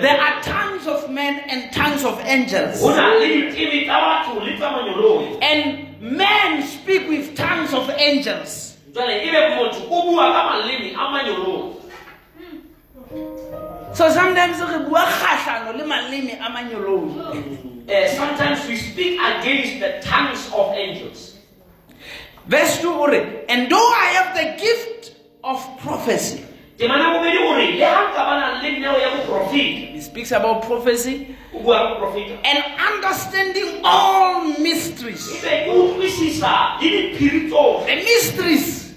There 0.00 0.20
are 0.20 0.40
tongues 0.42 0.86
of 0.86 1.10
men 1.10 1.42
and 1.50 1.72
tongues 1.74 2.04
of 2.04 2.20
angels. 2.24 2.78
go 2.80 2.94
na 2.94 3.18
le 3.18 3.26
ditebe 3.50 3.84
tsa 3.84 3.98
batho 3.98 4.38
le 4.40 4.56
tsa 4.56 4.70
manyoloi 4.70 5.38
And 5.42 5.88
men 6.02 6.62
speak 6.66 7.08
with 7.08 7.34
tongues 7.36 7.72
of 7.72 7.88
angels. 7.90 8.76
jwale 8.92 9.22
ebe 9.22 9.54
motho 9.56 9.86
o 9.88 10.10
bua 10.10 10.32
ka 10.32 10.42
maleme 10.50 10.92
a 10.94 11.04
manyoloi 11.12 11.78
So 13.94 14.08
sometimes 14.10 14.58
re 14.60 14.78
bua 14.88 15.04
kgahlano 15.04 15.76
le 15.78 15.84
maleme 15.84 16.34
a 16.40 16.48
manyoloi. 16.50 17.88
Eh, 17.88 18.16
sometimes 18.16 18.66
we 18.68 18.76
speak 18.76 19.20
against 19.20 19.80
the 19.80 20.00
tongues 20.02 20.50
of 20.54 20.72
angels 20.74 21.32
Verse 22.46 22.80
2 22.80 23.46
and 23.48 23.70
though 23.70 23.92
I 23.94 24.06
have 24.18 24.34
the 24.34 24.62
gift 24.62 25.14
of 25.44 25.78
prophecy, 25.78 26.44
temana 26.82 27.12
bobedi 27.14 27.38
gore 27.38 27.66
le 27.78 27.84
ha 27.84 28.10
nka 28.10 28.22
bana 28.28 28.62
le 28.62 28.70
neo 28.78 28.98
ya 28.98 29.10
boprofeta 29.14 29.94
he 29.94 30.00
speaks 30.00 30.32
about 30.32 30.66
prophecy 30.66 31.36
o 31.54 31.60
bua 31.62 31.78
ka 31.78 31.88
boprofeta 31.94 32.34
and 32.42 32.58
understanding 32.90 33.68
all 33.84 34.42
mysteries. 34.58 35.30
ebe 35.30 35.64
ke 35.64 35.70
utlwisisa 35.70 36.50
le 36.82 36.90
diphiri 36.90 37.40
tsohle. 37.48 37.86
The 37.86 37.96
mysteries 38.02 38.94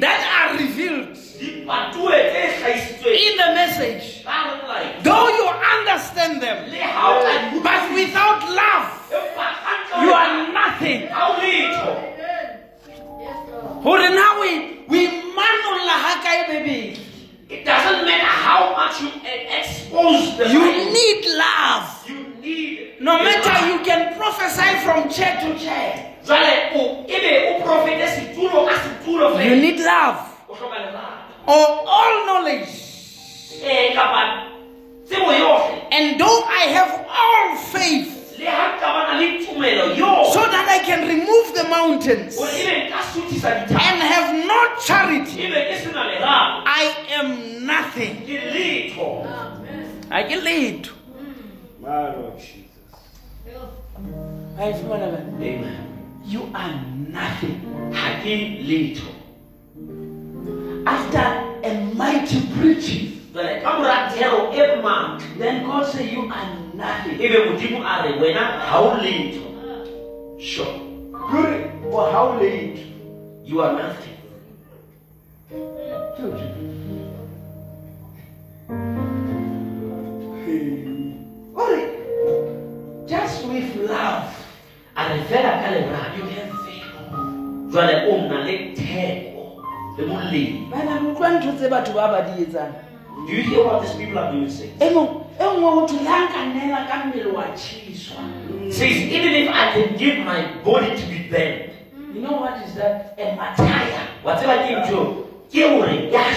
that 0.00 0.20
are 0.40 0.56
revealed 0.56 1.12
dipatue 1.40 2.16
tse 2.32 2.42
hlahisitsweng. 2.60 3.16
in 3.28 3.32
the 3.36 3.48
message. 3.60 4.24
Though 5.04 5.28
you 5.28 5.46
understand 5.76 6.40
them, 6.40 6.58
le 6.72 6.80
ha 6.80 7.12
o 7.12 7.20
ka 7.20 7.32
di 7.52 7.58
but 7.60 7.82
without 7.92 8.40
love, 8.48 8.88
empa 9.12 9.46
ka 9.64 9.72
ntle 9.84 10.00
you 10.00 10.10
are 10.16 10.32
nothing. 10.48 11.00
ha 11.12 11.28
o 11.28 11.40
now 14.10 14.40
we 14.40 14.50
we 14.88 15.19
manolla 15.34 15.96
ha 16.04 16.46
baby. 16.48 16.96
it 17.48 17.64
doesn't 17.64 18.04
matter 18.06 18.26
how 18.26 18.74
much 18.76 19.00
you 19.02 19.10
expose 19.58 20.36
the 20.38 20.48
You 20.48 20.60
Bible. 20.60 20.92
need 20.92 21.24
love. 21.36 22.08
you 22.08 22.18
need 22.40 22.78
love. 22.80 23.00
No 23.00 23.18
matter 23.24 23.66
you 23.66 23.78
can 23.84 24.14
prophesy 24.16 24.70
from 24.84 25.08
chair 25.10 25.40
to 25.42 25.58
chair. 25.58 26.16
jwale 26.24 26.70
o 26.74 27.04
ebe 27.08 27.32
o 27.50 27.62
profete 27.64 28.06
setulo 28.08 28.66
ka 28.68 28.74
setulo 28.76 29.40
You 29.42 29.56
need 29.56 29.80
love 29.80 30.18
o 30.48 30.54
hloka 30.54 30.76
lerato 30.78 31.48
or 31.48 31.66
all 31.88 32.26
knowledge. 32.26 32.68
eh 33.64 33.94
kapa 33.94 34.46
tsebo 35.08 35.32
yohle 35.32 35.80
And 35.92 36.20
though 36.20 36.44
I 36.46 36.62
have 36.76 36.92
all 37.08 37.56
faith 37.56 38.19
le 38.40 38.46
ha 38.46 38.76
nka 38.76 38.88
bana 38.94 39.20
le 39.20 39.44
tumelo 39.44 39.96
yo. 39.96 40.30
So 40.32 40.40
that 40.40 40.66
I 40.68 40.78
can 40.84 41.06
remove 41.06 41.54
the 41.54 41.64
mountains 41.68 42.36
gore 42.36 42.48
ebe 42.48 42.88
nka 42.88 42.98
suthisa 43.12 43.50
dithaba 43.66 43.80
and 43.80 44.02
have 44.02 44.28
no 44.46 44.60
charity, 44.86 45.42
ebe 45.44 45.60
ke 45.68 45.74
sena 45.82 46.02
lerato 46.10 46.62
I 46.66 46.84
am 47.18 47.66
nothing. 47.66 48.14
ke 48.26 48.38
letho 48.54 49.08
I 50.10 50.22
can 50.24 50.42
lead. 50.44 50.88
My 51.80 51.88
Lord 52.16 52.16
oh, 52.16 52.38
Jesus. 52.38 52.66
I 54.58 54.72
fumana 54.72 55.10
ba- 55.12 55.24
amen 55.38 55.86
You 56.24 56.50
are 56.54 56.74
nothing. 57.18 57.60
ha 57.92 58.20
ke 58.22 58.34
letho 58.70 59.08
After 60.86 61.26
a 61.62 61.72
mighty 61.94 62.40
preaching, 62.56 63.20
jwale 63.32 63.62
ka 63.62 63.78
mora 63.78 64.10
thero 64.10 64.50
matla 64.82 65.38
then 65.38 65.66
God 65.66 65.86
say 65.86 66.10
you 66.10 66.24
are 66.32 66.48
ibe 67.18 67.38
modimo 67.44 67.84
a 67.86 68.02
re 68.02 68.12
wena 68.20 68.60
ga 68.70 68.78
o 68.80 68.94
letho 69.02 69.44
sure. 70.38 70.80
Ruri 71.32 71.70
o 71.92 72.10
ga 72.12 72.22
o 72.22 72.38
letho 72.40 72.84
you 73.44 73.60
are 73.62 73.72
nothing. 73.72 74.16
Ore 81.54 81.82
just 83.06 83.46
with 83.46 83.76
love. 83.88 84.30
A 84.96 85.08
re 85.08 85.20
fela 85.28 85.62
ka 85.62 85.70
lerato 85.70 86.20
jwale 87.70 88.06
o 88.10 88.16
nna 88.16 88.44
le 88.44 88.74
theko 88.74 89.62
le 89.98 90.06
molemo 90.06 90.70
bana 90.70 91.00
utlwa 91.08 91.30
ntho 91.30 91.52
tse 91.52 91.68
batho 91.68 91.92
ba 91.92 92.08
ba 92.08 92.22
di 92.22 92.42
etsang. 92.42 92.74
Do 93.26 93.32
you 93.32 93.42
hear 93.42 93.64
what 93.64 93.82
these 93.82 93.94
people 93.94 94.18
are 94.18 94.32
doing? 94.32 94.50
E 94.80 94.90
says 98.70 98.96
mm. 98.96 99.10
even 99.16 99.32
if 99.34 99.48
i 99.48 99.72
can 99.72 99.96
give 99.96 100.18
my 100.24 100.40
body 100.62 100.94
to 100.96 101.06
be 101.08 101.28
burned 101.30 101.70
you 102.12 102.20
know 102.22 102.32
what 102.32 102.60
is 102.66 102.74
that? 102.74 103.14
A 103.18 103.36
matire 103.38 104.06
Whatever 104.22 104.52
I 104.52 104.68
give 104.68 104.78
ntho 104.84 105.02
ke 105.48 105.62
gore 105.64 105.94
ya 106.12 106.28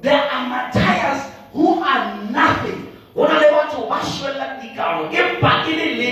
there 0.00 0.22
are 0.30 0.48
martyrs 0.48 1.20
who 1.52 1.82
are 1.82 2.22
nothing. 2.30 2.92
Go 3.14 3.26
na 3.26 3.40
le 3.40 3.48
to 3.72 3.80
ba 3.88 3.98
šwelelang 4.04 4.60
dikalo 4.60 5.08
empa 5.12 5.64
e 5.68 5.72
le 5.72 6.08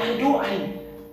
i 0.00 0.08
do 0.20 0.30
I, 0.38 0.54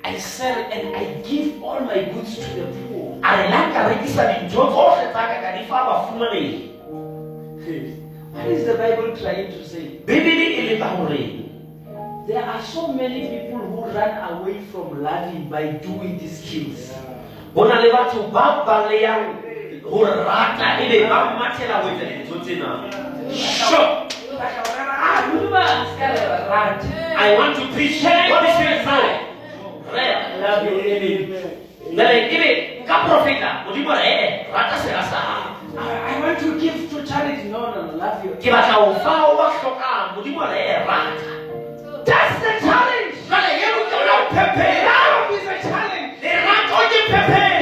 i 0.04 0.18
sell 0.20 0.60
and 0.72 0.96
i 0.96 1.04
give 1.28 1.64
all 1.64 1.80
my 1.82 2.04
goods 2.12 2.36
to 2.36 2.48
the 2.56 2.68
poor 2.88 3.07
alinakarekisa 3.22 4.28
vitu 4.28 4.56
vyote 4.56 5.06
vakakanifaa 5.14 5.88
wafumane 5.90 6.60
what 8.36 8.52
is 8.52 8.66
the 8.66 8.74
bible 8.74 9.12
trying 9.22 9.48
to 9.48 9.70
say 9.70 9.82
bibili 10.06 10.54
iletsa 10.54 10.86
gore 10.90 11.30
there 12.28 12.44
are 12.46 12.64
so 12.74 12.88
many 12.88 13.22
people 13.22 13.60
who 13.68 13.86
run 13.86 14.12
away 14.32 14.56
from 14.72 15.04
learning 15.04 15.50
by 15.50 15.64
doing 15.88 16.20
these 16.20 16.36
skills 16.48 16.94
go 17.56 17.66
na 17.66 17.82
le 17.82 17.92
batho 17.92 18.24
ba 18.34 18.64
baleyang 18.66 19.26
go 19.84 20.06
rata 20.06 20.84
ebe 20.84 21.08
ba 21.10 21.36
mathela 21.40 21.82
go 21.82 21.90
etsa 21.90 22.06
dintho 22.06 22.40
tsena 22.40 22.84
sure 23.38 24.08
I 27.20 27.36
want 27.38 27.56
to 27.58 27.74
preach. 27.74 28.04
What 28.04 28.44
is 28.46 28.60
it 28.60 28.86
now? 28.86 29.02
Rare. 29.92 30.40
Love 30.42 30.64
you, 30.66 30.80
Ebe. 30.80 31.58
Ebe 31.92 32.77
ka 32.88 33.04
profeta 33.04 33.48
ah. 33.52 33.56
modimo 33.68 33.92
re 33.92 34.08
ee 34.08 34.24
eh, 34.24 34.54
rata 34.54 34.78
sera 34.80 35.04
sa 35.04 35.20
ah. 35.20 35.44
I 35.78 36.20
want 36.24 36.40
to 36.40 36.58
give 36.58 36.90
to 36.90 37.06
charity. 37.06 37.52
No, 37.54 37.70
no, 37.70 37.86
no, 37.86 37.94
love 38.00 38.24
you. 38.26 38.32
Ke 38.42 38.50
batla 38.50 38.76
ho 38.82 38.96
fa 39.04 39.16
wa 39.38 39.52
hloka 39.60 39.92
modimo 40.16 40.48
re 40.48 40.62
ee 40.72 40.80
rata. 40.88 41.12
That's 42.08 42.36
the 42.40 42.52
challenge. 42.64 43.14
Jwale 43.28 43.52
ye 43.60 43.68
o 43.76 43.82
ke 43.92 44.00
o 44.16 44.20
pepe. 44.32 44.70
Love 44.88 45.36
is 45.36 45.48
a 45.52 45.58
challenge. 45.68 46.16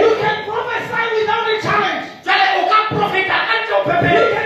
You 0.06 0.12
can 0.22 0.38
prophesy 0.46 1.04
without 1.18 1.50
a 1.50 1.56
challenge. 1.66 2.06
Jwale 2.26 2.48
o 2.62 2.64
ka 2.70 2.80
profeta 2.94 3.38
ka 3.50 3.54
ntle 3.62 3.76
o 3.76 3.84
pepe. 3.90 4.12
You 4.14 4.30
can 4.38 4.45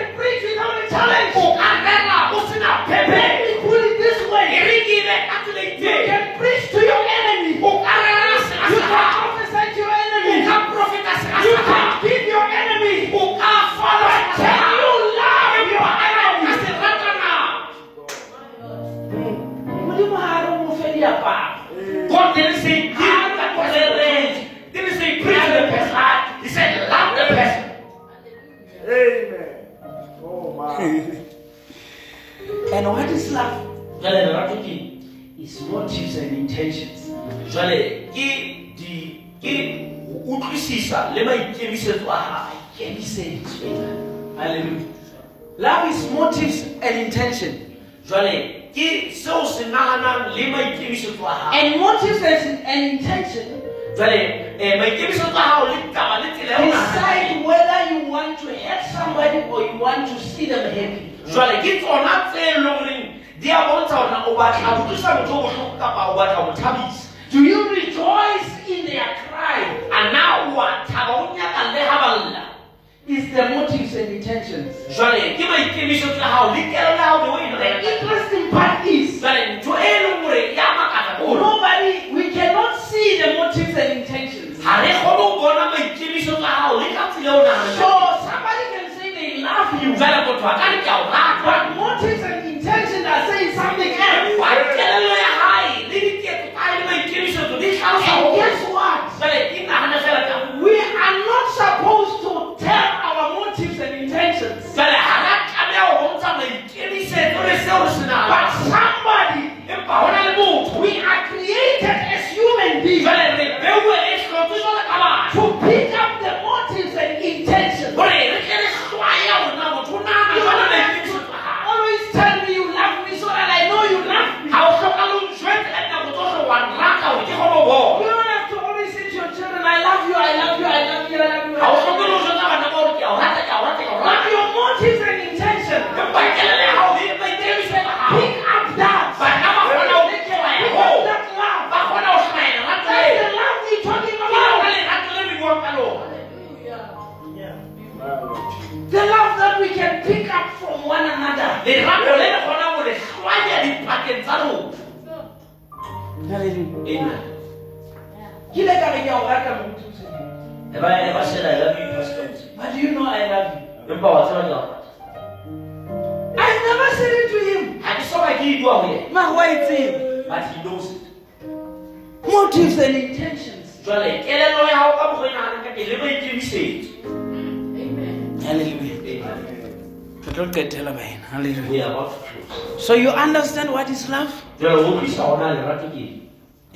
love? 184.10 184.32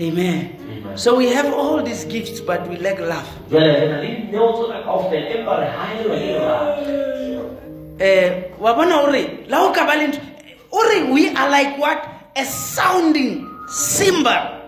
Amen. 0.02 0.58
Amen. 0.72 0.98
So 0.98 1.16
we 1.16 1.28
have 1.30 1.54
all 1.54 1.84
these 1.84 2.06
gifts, 2.06 2.42
but 2.42 2.68
we 2.68 2.78
lack 2.78 3.00
love. 3.00 3.28
Uh, 8.02 8.30
we 11.14 11.30
are 11.36 11.50
like 11.50 11.78
what? 11.78 12.10
A 12.36 12.46
sounding 12.46 13.48
cymbal. 13.70 14.60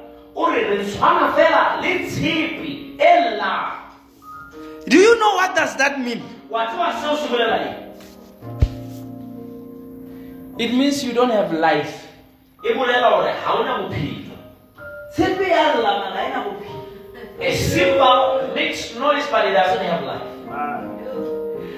Do 4.88 4.98
you 4.98 5.20
know 5.20 5.36
what 5.36 5.56
does 5.56 5.76
that 5.78 6.00
mean? 6.00 6.22
It 10.60 10.72
means 10.74 11.04
you 11.04 11.14
don't 11.14 11.32
have 11.32 11.52
life 11.52 12.05
e 12.66 12.74
bolela 12.74 13.10
gore 13.10 13.34
ga 13.44 13.54
o 13.54 13.64
na 13.64 13.78
bophelo 13.78 14.36
tshepe 15.14 15.50
ya 15.50 15.76
lla 15.76 15.92
mara 16.02 16.22
e 16.26 16.30
na 16.34 16.40
bophelo 16.46 16.82
a 17.40 17.52
cymbal 17.56 18.50
makes 18.56 18.96
noise 18.96 19.28
but 19.32 19.46
it 19.46 19.54
doesn't 19.54 19.86
have 19.86 20.04
life 20.04 20.30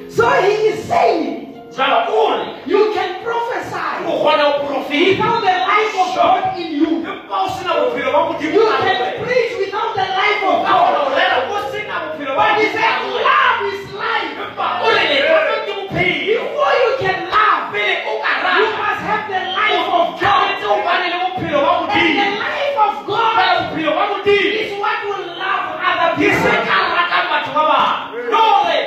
so 0.10 0.30
he 0.42 0.54
is 0.72 0.84
saying 0.86 1.48
jalo 1.76 2.06
o 2.08 2.38
re 2.38 2.48
you 2.66 2.94
can 2.94 3.24
prophesy. 3.24 3.90
O 4.08 4.12
kgona 4.20 4.44
go 4.44 4.66
profeta 4.68 5.12
without 5.12 5.42
the 5.44 5.56
life 5.72 5.94
of 6.04 6.10
God 6.16 6.58
in 6.58 6.72
you. 6.80 6.92
empa 7.04 7.36
o 7.44 7.48
sena 7.54 7.74
bophelo 7.84 8.12
ba 8.16 8.20
modimo 8.28 8.54
you 8.54 8.66
can 8.72 9.14
preach 9.22 9.54
without 9.60 9.92
the 10.00 10.08
life 10.22 10.44
of 10.52 10.58
God. 10.66 11.14
rera 11.18 11.38
o 11.52 11.58
sena 11.72 11.96
bophelo 12.06 12.34
ba 12.40 12.48
but 12.48 12.64
he 12.64 12.68
said 12.72 12.96
love 13.28 13.62
is 13.74 13.84
life. 13.94 14.34
empa 14.46 14.68
o 14.82 14.88
re 14.96 15.04
lerato 15.12 15.56
ke 15.68 15.74
bophelo 15.80 16.48
before 16.48 16.74
you 16.84 16.92
can 17.04 17.20
love 17.36 17.62
pele 17.76 17.96
o 18.08 18.12
ka 18.24 18.37
you 18.58 18.68
must 18.82 19.02
have 19.10 19.26
the 19.30 19.42
life 19.60 19.88
of 20.00 20.08
God. 20.22 20.48
Tshwanetse 20.48 20.66
o 20.66 20.76
bane 20.86 21.08
le 21.14 21.18
bophelo 21.24 21.62
ba 21.66 21.94
and 21.94 22.14
the 22.18 22.28
life 22.42 22.78
of 22.88 22.96
God 23.08 23.32
fela 23.38 23.54
bophelo 23.70 23.92
ba 23.98 24.04
modimo 24.12 24.50
is 24.62 24.72
what 24.82 25.00
will 25.08 25.26
love 25.42 25.66
other 25.90 26.12
people. 26.20 26.58
Ka 26.70 26.78
ratang 26.98 27.28
batho 27.32 27.52
ba 27.56 27.64
bangwe 27.72 28.22
nore 28.34 28.80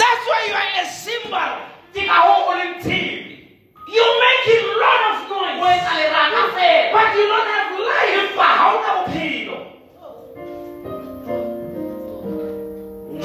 that's 0.00 0.24
why 0.30 0.40
you 0.48 0.54
are 0.60 0.70
a 0.82 0.84
cymbal. 0.86 1.52
Ke 1.94 2.00
ka 2.08 2.16
go 2.26 2.34
o 2.48 2.52
leng 2.58 2.76
tsebe 2.82 3.34
you 3.96 4.04
make 4.22 4.46
a 4.54 4.58
lot 4.82 5.00
of 5.10 5.16
noise. 5.30 5.58
Etsa 5.74 5.92
lerata 5.98 6.42
fela 6.56 6.92
but 6.94 7.08
you 7.16 7.24
don't 7.32 7.48
have 7.54 7.70
life. 7.88 8.14
Empa 8.22 8.48
ga 8.58 8.64
o 8.72 8.76
na 8.84 8.90
bophelo 8.98 9.56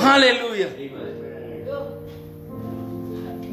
hallelujah 0.04 0.72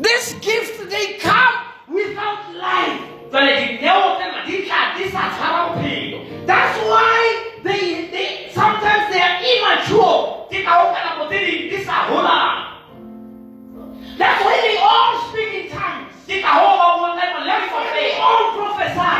this 0.01 0.35
gift 0.41 0.89
they 0.91 1.07
come 1.19 1.55
without 1.89 2.43
life 2.57 3.01
jale 3.33 3.53
dineo 3.61 4.17
tsena 4.19 4.41
di 4.47 4.57
tla 4.67 4.81
di 4.97 5.05
sa 5.15 5.23
tshwara 5.35 5.61
bophelo 5.69 6.19
That's 6.51 6.79
why 6.91 7.19
they, 7.63 8.09
they 8.15 8.29
sometimes 8.53 9.05
they 9.13 9.21
are 9.23 9.39
immature. 9.53 10.49
ke 10.51 10.59
ka 10.67 10.73
go 10.81 10.87
ka 10.95 11.01
nako 11.07 11.23
tse 11.31 11.39
ding 11.47 11.63
di 11.71 11.79
sa 11.85 11.97
golang 12.11 12.57
That's 14.19 14.41
why 14.45 14.57
they 14.67 14.77
all 14.83 15.13
speak 15.29 15.51
in 15.61 15.67
tongues. 15.75 16.11
ke 16.27 16.37
ka 16.43 16.51
go 16.59 16.69
ba 16.81 16.87
buang 16.99 17.15
ka 17.21 17.27
maleme 17.37 17.47
That's 17.51 17.71
why 17.77 17.87
they 17.95 18.11
all 18.19 18.45
prophesy. 18.57 19.11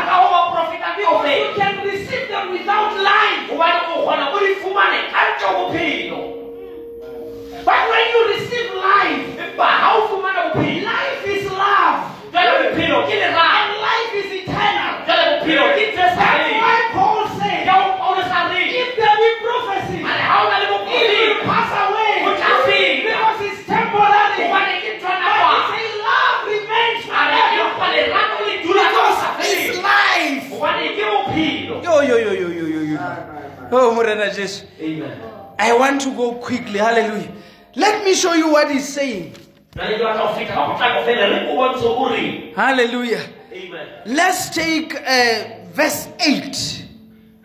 Jesu. 34.33 34.65
Amen. 34.79 35.11
I 35.59 35.73
want 35.77 36.01
to 36.01 36.11
go 36.15 36.33
quickly 36.35 36.79
hallelujah. 36.79 37.31
Let 37.75 38.03
me 38.03 38.13
show 38.13 38.33
you 38.33 38.51
what 38.51 38.69
he's 38.71 38.87
saying. 38.87 39.33
Jale 39.75 39.97
ke 39.97 40.01
batla 40.03 40.27
go 40.27 40.33
feta 40.35 40.53
ka 40.53 40.61
potlako 40.69 41.03
fela 41.07 41.25
re 41.31 41.39
o 41.47 41.55
bontshe 41.59 41.85
o 41.85 42.09
reng 42.09 42.53
hallelujah. 42.55 43.23
Amen. 43.53 43.87
Let's 44.05 44.49
take 44.49 44.95
uh, 44.95 45.65
verse 45.73 46.07
8 46.19 46.85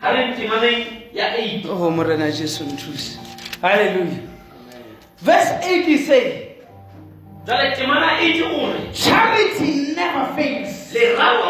ga 0.01 0.09
re 0.11 0.23
ntemaneng 0.33 1.13
ya 1.13 1.33
eight. 1.35 1.65
Oh 1.65 1.89
morena 1.89 2.31
jesu 2.31 2.63
nthuse. 2.65 3.17
Hallelujah. 3.61 4.21
Verse 5.17 5.51
8 5.63 5.85
he 5.85 5.97
said 5.97 6.55
jale 7.45 7.75
temana 7.75 8.19
eight 8.19 8.41
o 8.43 8.71
re 8.73 8.91
Charity 8.93 9.95
never 9.95 10.25
fails. 10.35 10.93
lerato 10.93 11.47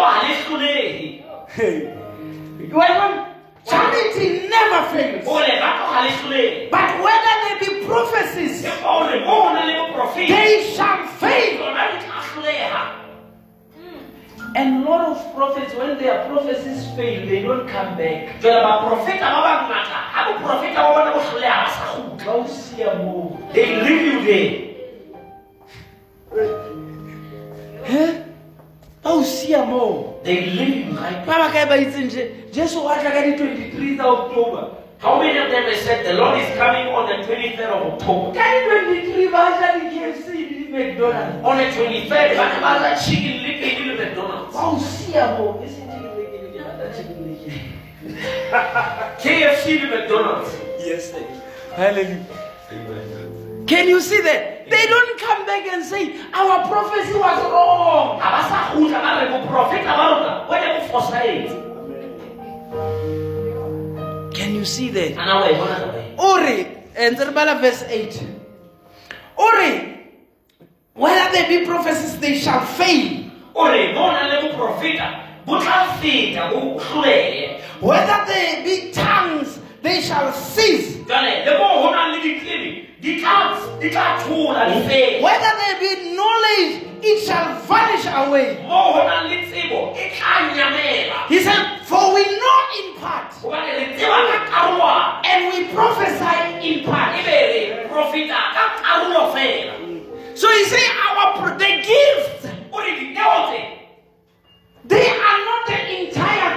ga 3.69 3.82
le 3.91 4.01
tlolege 4.13 4.17
Well, 4.17 4.17
charity 4.17 4.27
never 4.47 4.82
fails. 4.93 5.27
o 5.27 5.34
lerato 5.39 5.84
ga 5.93 5.99
le 6.06 6.12
tlolege 6.19 6.69
But 6.71 6.89
whether 7.06 7.34
there 7.43 7.60
be 7.63 7.69
prophecies, 7.86 8.56
empa 8.63 8.88
o 8.88 9.08
re 9.10 9.19
mo 9.25 9.36
go 9.43 9.53
na 9.53 9.62
le 9.65 9.73
boprofeta 9.82 10.27
they 10.27 10.53
shall 10.75 11.01
fail. 11.21 11.51
lona 11.62 11.84
di 11.91 11.97
tla 12.06 12.17
tlholega 12.27 12.82
And 14.56 14.69
hmm. 14.82 14.88
a 14.88 14.89
lot 14.89 15.01
of 15.12 15.17
prophets, 15.36 15.73
when 15.75 15.97
their 15.99 16.25
prophecies 16.30 16.88
fail, 16.95 17.25
they 17.30 17.41
don't 17.43 17.67
come 17.67 17.97
back. 17.97 18.39
jale 18.41 18.62
baprofeta 18.67 19.27
ba 19.36 19.39
bangata 19.45 19.99
ga 20.13 20.19
boprofeta 20.32 20.80
ba 20.86 20.89
bona 20.95 21.12
bo 21.15 21.19
tlholega 21.27 21.58
ba 21.63 21.69
sa 21.75 21.84
gutla 21.95 22.25
Ba 22.25 22.32
o 22.34 22.43
siya 22.47 22.89
moo. 22.99 23.38
they 23.53 23.67
leave 23.84 24.06
you 24.13 24.19
there 24.27 24.56
ba 29.08 29.13
o 29.15 29.24
siya 29.24 29.63
moo 29.63 30.20
they 30.28 30.52
leave 30.52 30.91
you 30.91 30.96
right 31.00 31.24
ba 31.24 31.39
ba 31.39 31.48
kae 31.56 31.63
ba 31.63 31.80
itseng 31.80 32.12
je 32.12 32.24
jesu 32.52 32.84
o 32.84 32.91
atla 32.91 33.08
ka 33.15 33.22
di-twenty-three 33.24 33.96
tsa 33.96 34.04
october 34.04 34.63
How 35.00 35.22
many 35.22 35.38
of 35.38 35.52
them 35.54 35.63
have 35.70 35.78
said 35.86 36.02
the 36.10 36.13
Lord 36.17 36.41
is 36.41 36.50
coming 36.58 36.88
on 36.89 37.06
the 37.06 37.17
23rd 37.24 37.70
of 37.70 37.82
October? 37.93 38.34
ka 38.36 38.43
di-twenty-three 38.52 39.28
ba 39.32 39.43
ja 39.62 39.67
di-kfc 39.80 40.28
le 40.36 40.43
di-mcdonald 40.52 41.39
On 41.48 41.56
the 41.62 41.67
23rd, 41.72 42.30
ba 42.36 42.46
ne 42.52 42.58
ba 42.65 42.72
ja 42.84 42.89
chicken 43.00 43.36
le 43.46 43.52
pedi 43.63 43.84
le 43.88 43.93
McDonald's. 44.02 44.52
ba 44.58 44.62
o 44.67 44.76
siya 44.76 45.24
moo 45.39 45.56
e 45.63 45.67
seng 45.72 45.88
Chicken 45.88 46.12
Licken, 46.20 46.43
ke 46.52 46.60
rata 46.67 46.86
Chicken 46.98 47.20
Licken. 47.30 47.56
KFC 49.24 49.65
le 49.82 49.88
McDonald's. 49.96 50.52
yes 50.84 51.13
sir. 51.15 51.24
hallelujah 51.80 53.16
can 53.67 53.88
you 53.88 53.99
see 53.99 54.21
that? 54.21 54.69
They 54.69 54.86
don't 54.88 55.19
come 55.19 55.45
back 55.45 55.67
and 55.67 55.84
say 55.84 56.19
our 56.34 56.67
prophecy 56.67 57.13
was 57.13 57.43
wrong. 57.51 58.19
Ha 58.19 58.27
ba 58.32 58.41
sa 58.47 58.58
gutla 58.75 58.99
ba 59.03 59.10
re 59.19 59.27
boprofeta 59.32 59.91
ba 59.91 60.06
rona 60.15 60.47
bo 60.47 60.56
ne 61.12 61.67
can 64.34 64.53
you 64.56 64.65
see 64.65 64.89
that? 64.89 65.17
Ana 65.17 65.36
wa 65.41 65.47
bona 65.51 65.75
taba 65.82 65.99
ore 66.17 66.58
eh, 66.95 67.10
ntse 67.12 67.60
verse 67.62 67.84
8 67.89 68.23
ore 69.38 69.71
whether 70.93 71.32
there 71.34 71.47
be 71.47 71.65
prophecies 71.65 72.19
they 72.19 72.39
shall 72.39 72.62
fail. 72.63 73.32
O 73.56 73.67
re 73.71 73.93
mo 73.93 74.12
na 74.12 74.27
le 74.32 74.47
boprofeta 74.47 75.43
bo 75.45 75.60
tla 75.60 75.97
feta 75.99 76.51
bo 76.51 76.80
tlolege. 76.80 77.62
whether 77.82 78.25
there 78.25 78.63
be 78.63 78.91
tongues 78.91 79.60
they 79.82 80.02
shall 80.02 80.32
cease 80.34 80.98
Jale 81.08 81.46
le 81.46 81.58
mo 81.58 81.68
ho 81.82 81.92
na 81.92 82.08
le 82.12 82.18
ditlebe 82.22 83.00
di 83.00 83.20
tla 83.22 83.56
di 83.80 83.90
tla 83.90 84.18
thola 84.24 84.66
di 84.68 84.82
fela. 84.88 85.22
whether 85.22 85.52
there 85.62 85.80
be 85.80 86.16
knowledge 86.16 86.84
it 87.04 87.20
shall 87.26 87.56
vanish 87.68 88.06
away 88.06 88.58
Mo 88.68 88.94
ho 88.94 89.04
na 89.08 89.22
le 89.30 89.46
tsebo 89.48 89.94
he 91.28 91.44
said 91.44 91.80
for 91.86 92.13
we 92.13 92.24
know 92.24 92.60
in 92.80 92.96
part 93.00 93.32
Hobane 93.38 93.72
re 93.78 93.86
tseba 93.96 94.20
ka 94.32 94.38
karolwana. 94.52 95.26
and 95.26 95.40
we 95.54 95.68
prophesy 95.74 96.68
in 96.68 96.86
part 96.86 97.16
Ebe 97.20 97.28
re 97.28 97.88
profeta 97.90 98.40
ka 98.56 98.63
karolo 98.82 99.32
fela. 99.34 99.74
so 100.38 100.48
he 100.52 100.65
said, 100.65 100.90
our 101.06 101.58
the 101.58 101.71
gifts 101.86 102.48
O 102.71 102.80
re 102.84 102.92
dineo 103.00 103.52
tse 103.52 103.62
they 104.86 105.08
are 105.10 105.40
not 105.46 105.67
the 105.67 105.80
entire 106.08 106.56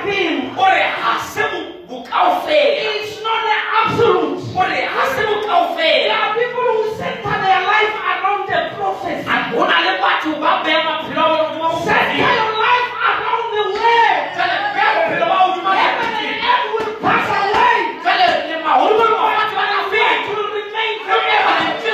it's 1.90 3.18
not 3.22 3.40
the 3.42 3.56
absolute. 3.82 4.38
O 4.54 4.62
re 4.62 4.80
ha 4.86 5.02
se 5.10 5.22
there 5.22 5.34
bokaofela. 5.42 6.14
are 6.22 6.34
people 6.38 6.66
who 6.70 6.94
center 6.96 7.36
their 7.42 7.62
life 7.66 7.94
around 8.10 8.42
the 8.50 8.58
prophecy 8.76 9.26
A- 9.26 9.50
Ho 9.54 9.62
na 9.66 9.78
le 9.86 9.92
batho 10.02 10.30
ba 10.42 10.52
beha 10.64 10.80
maphelo 10.86 11.24
a 11.24 11.42
bona 11.50 11.66
hodima 11.66 11.68
center 11.82 12.14
bophelo. 12.14 12.38
your 12.38 12.52
life 12.66 12.90
around 13.10 13.46
the 13.56 13.64
word 13.74 14.18
Jwale 14.36 14.56
beha 14.74 14.90
bophelo 14.96 15.26
ba 15.30 15.34
hao 15.34 15.46
hodima 15.50 15.72
heaven 15.82 16.10
and 16.14 16.26
lentswe. 16.30 16.50
earth 16.50 16.66
will 16.74 16.92
pass 17.02 17.28
away. 17.40 17.78
Jwale 18.02 18.26
le 18.50 18.56
mahodimo 18.64 19.18
a 19.18 19.32
batho 19.36 19.54
ba 19.58 19.64
tla 19.66 19.80
it 19.80 19.90
feta. 19.90 20.30
will 20.30 20.48
remain 20.58 20.94
Empa 20.94 21.10
forever. 21.10 21.54
lentswe 21.58 21.90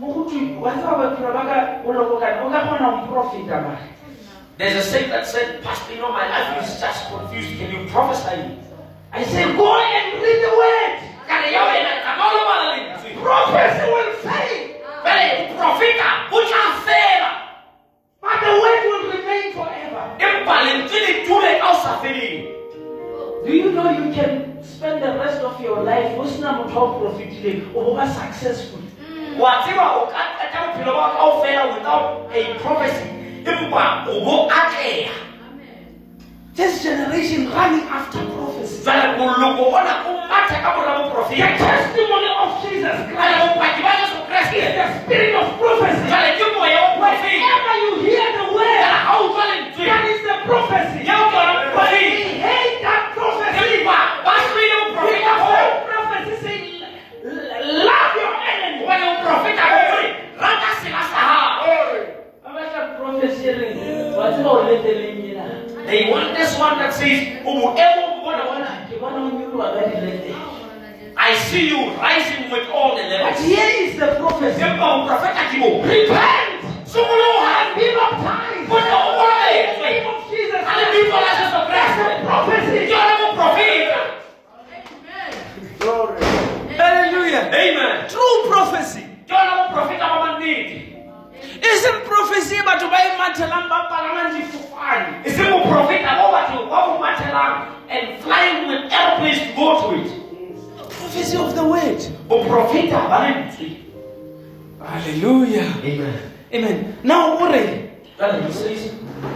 la 0.00 0.02
ka 0.02 0.02
le 0.02 0.02
tla 0.02 0.02
dula 0.02 0.02
ka 0.02 0.02
bo 0.02 0.02
sa 0.02 0.02
feleng. 0.02 0.02
go 0.02 0.02
na 0.02 0.02
le 0.02 0.02
mmino 0.02 0.02
wa 0.02 0.02
latlanala 0.02 0.02
mo 0.02 0.06
go 0.12 0.20
twe 0.30 0.58
wa 0.58 0.70
tseba 0.70 0.94
bophelo 0.98 1.30
ba 1.32 1.42
ka 1.46 1.58
o 1.84 1.92
lokokane 1.92 2.40
o 2.42 2.50
ka 2.50 2.60
kgona 2.66 2.88
go 2.90 3.06
profita 3.12 3.60
mare 3.62 3.94
There's 4.56 4.86
a 4.86 4.88
saying 4.88 5.10
that 5.10 5.26
said, 5.26 5.64
Pastor, 5.64 5.94
you 5.94 6.00
know, 6.00 6.12
my 6.12 6.28
life 6.30 6.62
is 6.62 6.78
just 6.78 7.10
confused. 7.10 7.58
Can 7.58 7.74
you 7.74 7.90
prophesy? 7.90 8.54
I 9.10 9.24
say, 9.24 9.50
go 9.56 9.66
and 9.66 10.22
read 10.22 10.40
the 10.46 10.52
word. 10.54 10.94
ka 11.26 11.40
re 11.40 11.52
ya 11.52 11.62
wena 11.64 11.92
tsamaya 12.04 12.28
o 12.28 12.36
lo 12.36 12.42
bala 12.44 12.66
lentswe 12.76 13.10
Prophecy 13.18 13.84
will 13.88 14.12
fail, 14.22 14.62
jale 15.04 15.28
profeta 15.56 16.08
o 16.30 16.38
tla 16.44 16.64
fela 16.84 17.30
but 18.20 18.36
the 18.44 18.52
word 18.60 18.82
will 18.88 19.04
remain 19.16 19.46
forever. 19.56 20.04
empa 20.20 20.56
lentswe 20.68 20.98
le 21.00 21.12
dule 21.24 21.52
ka 21.60 21.72
o 21.72 21.74
sa 21.80 21.92
feleng 22.04 22.52
Do 23.44 23.52
you 23.52 23.72
know 23.72 23.88
you 23.92 24.12
can 24.12 24.60
spend 24.64 25.02
the 25.02 25.12
rest 25.20 25.40
of 25.40 25.60
your 25.60 25.80
life 25.84 26.16
not 26.40 26.68
top 26.72 27.00
profiting 27.00 27.68
over 27.76 28.04
successful? 28.04 28.83
Wa 29.38 29.50
tseba 29.62 29.86
o 29.98 30.06
ka 30.06 30.22
qeta 30.38 30.58
bophelo 30.66 30.92
ba 30.94 31.06
ka 31.14 31.18
ofela 31.30 31.62
without 31.74 32.30
a 32.32 32.40
prophecy. 32.62 33.06
Empa 33.44 34.06
o 34.08 34.20
bo 34.24 34.34
atleha. 34.50 35.12
This 36.54 36.82
generation 36.84 37.50
running 37.50 37.82
after 37.90 38.22
prophecy. 38.30 38.84
jale 38.86 39.18
moloko 39.18 39.74
ona 39.74 39.94
o 40.06 40.12
matha 40.30 40.56
ka 40.62 40.70
mora 40.78 40.92
The 41.28 41.58
testimony 41.58 42.30
of 42.30 42.50
Jesus 42.62 42.96
Christ. 43.10 43.38
Bopaki 43.42 43.80
ba 43.82 43.92
jesu 43.98 44.18
is 44.54 44.70
the 44.78 44.86
spirit 45.02 45.34
of 45.34 45.46
prophecy. 45.58 46.06
jale 46.06 46.30
ke 46.38 46.46
moya 46.54 46.78
wa 46.78 46.90
profeta 47.02 47.42
Whenever 47.42 47.74
you 47.82 47.90
hear 48.06 48.28
the 48.38 48.44
jale 48.44 48.54
word, 48.54 48.86
ha 48.86 49.18
o 49.18 49.26
utlwa 49.26 49.44
lentswe. 49.50 49.84
that 49.90 50.04
is 50.14 50.20
the 50.22 50.36
prophecy. 50.46 50.98
ya 51.08 51.14
o 51.18 51.24
tswala 51.30 51.52
We 51.58 51.64
boprofeta 51.74 52.38
hate 52.46 52.76
that 52.86 53.02
prophecy. 53.18 53.58
empa 53.82 53.98
ba 54.26 54.34
hloile 54.46 54.76
boprofeta 54.84 55.32
Because 55.34 55.42
hoo 55.42 55.58
that 55.58 55.74
prophecy 55.90 56.34
saying, 56.44 56.70
love 57.82 58.12
your 58.22 58.32
enemy. 58.46 58.78
gobane 58.78 59.04
boprofeta 59.10 59.64
bo 59.74 59.80
gore 59.90 60.08
rata 60.38 60.70
sela 60.80 61.02
sa 61.10 61.18
hao 61.18 61.44
they 65.86 66.10
want 66.10 66.34
this 66.34 66.58
one 66.58 66.78
that 66.78 66.92
says 66.92 67.38
o 67.44 67.52
boemong 67.54 68.24
bona 68.24 68.44
bona 68.48 68.70
i 71.16 71.34
see 71.34 71.68
you 71.68 71.92
rising 72.00 72.50
with 72.50 72.68
all 72.74 72.96
the 72.96 73.02
But 73.22 73.38
here 73.38 73.70
is 73.86 73.96
the 73.98 74.08
prophecy. 74.18 74.60
empa 74.60 74.86
boprofeta 75.06 75.44
ke 75.52 75.56
bo 75.62 75.68
Repent 75.86 76.64
and 76.64 77.68
be 77.78 77.86
baptized. 77.94 78.66
bona 78.68 78.96
o 78.98 79.22
In 79.24 79.66
the 79.70 79.86
name 79.86 80.06
of 80.10 80.18
Jesus 80.30 80.60
ka 80.66 80.72
lebitso 80.74 81.16
la 81.22 81.32
jesu 81.38 81.60
That's 81.70 81.94
the 81.94 82.10
kreste 82.10 82.26
prophecy. 82.26 82.78
ke 82.78 82.90
yone 82.90 83.14
boprofeta 83.22 84.00
Glory. 85.78 86.18
Hallelujah. 86.80 87.44
amen 87.54 87.94
True 88.10 88.36
prophecy. 88.50 89.04
ke 89.28 89.32
yone 89.32 89.52
boprofeta 89.70 90.04
ba 90.10 90.16
mannete 90.24 90.74
Isn't 90.74 90.93
prophecy 92.54 92.62
batho 92.62 92.90
ba 92.90 92.98
imathelang 93.14 93.68
ba 93.68 93.88
palamang 93.90 94.30
difofane? 94.36 95.26
e 95.26 95.30
se 95.30 95.42
boprofeta 95.42 96.10
bo 96.22 96.30
batho 96.32 96.58
ba 96.70 96.78
bo 96.86 96.98
mathelang 97.02 97.54
and 97.90 98.22
flying 98.22 98.68
with 98.68 98.92
airplanes 98.92 99.38
to 99.40 99.52
go 99.56 99.90
to 99.90 99.96
it 99.98 100.10
Prophecy 100.90 101.36
of 101.36 101.54
the 101.54 101.64
word. 101.64 101.98
boprofeta 102.28 103.08
ba 103.10 103.18
lentswe 103.26 103.80
Hallelujah. 104.84 105.66
amen 105.82 106.30
Amen. 106.54 106.96
Now 107.02 107.38
already 107.38 107.90
jale 108.18 108.46
di 108.46 108.52
says 108.52 108.94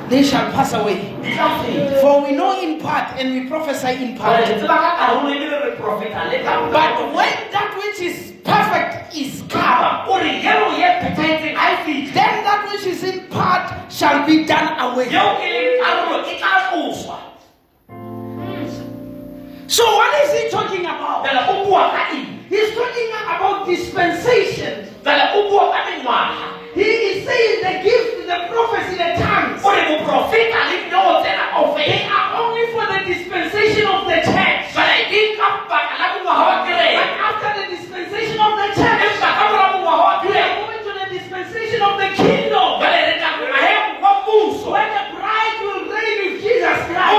they 0.09 0.23
shall 0.23 0.51
pass 0.53 0.73
away. 0.73 1.15
di 1.23 1.35
tla 1.37 1.49
feta 1.63 2.01
For 2.01 2.23
we 2.25 2.33
know 2.33 2.57
in 2.61 2.81
part 2.81 3.15
and 3.21 3.33
we 3.35 3.49
prophesy 3.49 3.93
in 4.05 4.17
part. 4.17 4.41
re 4.41 4.55
tseba 4.57 4.77
ka 4.77 4.91
karolo 4.99 5.29
le 5.29 5.59
re 5.65 5.71
profeta 5.77 6.25
le 6.31 6.39
ka 6.45 6.71
But 6.73 7.13
when 7.15 7.35
that 7.53 7.71
which 7.77 8.01
is 8.01 8.33
perfect 8.45 9.15
is 9.15 9.43
come, 9.49 9.61
kaba 9.61 10.09
o 10.09 10.17
re 10.19 10.33
yeo 10.41 10.73
ye 10.81 10.89
phethahetseng 11.05 11.55
ha 11.57 11.67
fitlhe 11.85 12.13
then 12.17 12.35
that 12.45 12.61
which 12.73 12.87
is 12.87 13.03
in 13.05 13.27
part 13.29 13.69
shall 13.93 14.25
be 14.27 14.45
done 14.45 14.73
away. 14.81 15.09
yeo 15.13 15.29
leng 15.37 15.81
karolo 15.85 16.19
tla 16.25 16.53
tloswa 16.73 17.17
So 19.69 19.85
what 19.85 20.11
is 20.25 20.33
he 20.33 20.49
talking 20.51 20.81
about? 20.89 21.29
Jale 22.49 22.65
o 22.65 22.69
bua 22.69 22.73
ka 22.73 22.73
eng 22.73 22.73
He's 22.73 22.75
talking 22.75 23.11
about 23.29 23.67
dispensation. 23.67 24.75
jale 25.05 25.25
o 25.37 25.49
bua 25.51 25.65
ka 25.73 25.81
mengwaga 25.85 26.47
He 26.75 26.85
is 26.85 27.27
saying 27.27 27.57
the 27.65 27.73
gift, 27.83 28.27
the 28.29 28.39
prophecy, 28.53 28.97
the 28.97 29.11
tongues. 29.21 29.61
o 29.65 29.69
re 29.75 29.83
boprofeta 29.89 30.61
le 30.71 30.77
dineo 30.85 31.21
tsena 31.23 31.45
They 31.45 31.53
kaofela 31.53 32.09
are 32.17 32.29
only 32.41 32.65
for 32.73 32.85
the 32.87 33.01
dispensation 33.13 33.85
of 33.87 34.01
the 34.09 34.19
church. 34.25 34.65
jale 34.75 34.99
di 35.11 35.21
ka 35.37 35.49
baka 35.69 35.95
la 36.01 36.07
mongwaga 36.15 36.73
wa 36.73 36.77
But 36.99 37.11
after 37.29 37.51
the 37.61 37.65
dispensation 37.77 38.39
of 38.41 38.53
the 38.61 38.69
church, 38.79 39.01
empa 39.09 39.29
ka 39.39 39.45
mora 39.53 39.67
mongwaga 39.75 40.29
we 40.29 40.37
are 40.39 40.53
moving 40.61 40.83
to 40.89 40.93
the 41.01 41.07
dispensation 41.17 41.81
of 41.83 41.95
the 42.01 42.09
kingdom. 42.17 42.69
jale 42.81 43.01
re 43.09 43.15
tla 43.21 43.31
maemo 43.41 44.01
wa 44.05 44.11
mmuso 44.25 44.71
Where 44.73 44.89
the 44.97 45.05
bride 45.17 45.57
will 45.65 45.83
reign 45.93 46.17
with 46.25 46.37
Jesus 46.45 46.79
Christ 46.89 47.17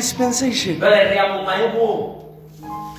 dispensation. 0.00 0.80
jwale 0.80 1.04
re 1.10 1.16
ya 1.16 1.24
mo 1.36 1.42
maemong 1.44 2.02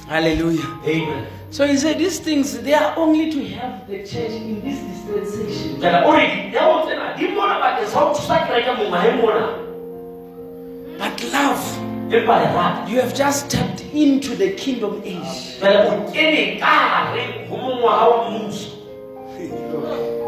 Hallelujah. 0.07 0.67
amen 0.85 1.25
So 1.51 1.67
he 1.67 1.75
said, 1.75 1.99
These 1.99 2.19
things, 2.19 2.57
they 2.63 2.73
are 2.73 2.95
only 2.95 3.29
to 3.31 3.43
help 3.43 3.85
the 3.87 3.97
church 4.07 4.31
in 4.31 4.61
this 4.63 4.79
dispensation. 4.79 5.81
jwale 5.81 6.05
o 6.05 6.11
re 6.15 6.25
dineo 6.27 6.85
tsena 6.85 7.17
di 7.17 7.27
mona 7.35 7.59
bakeng 7.59 7.89
sa 7.91 7.99
ho 7.99 8.13
thusa 8.15 8.37
kereke 8.47 8.71
mo 8.77 8.85
But 11.01 11.17
love, 11.33 12.89
you 12.89 12.99
have 13.01 13.15
just 13.15 13.49
tapped 13.49 13.81
into 13.93 14.35
the 14.35 14.51
kingdom 14.53 15.01
age. 15.03 15.57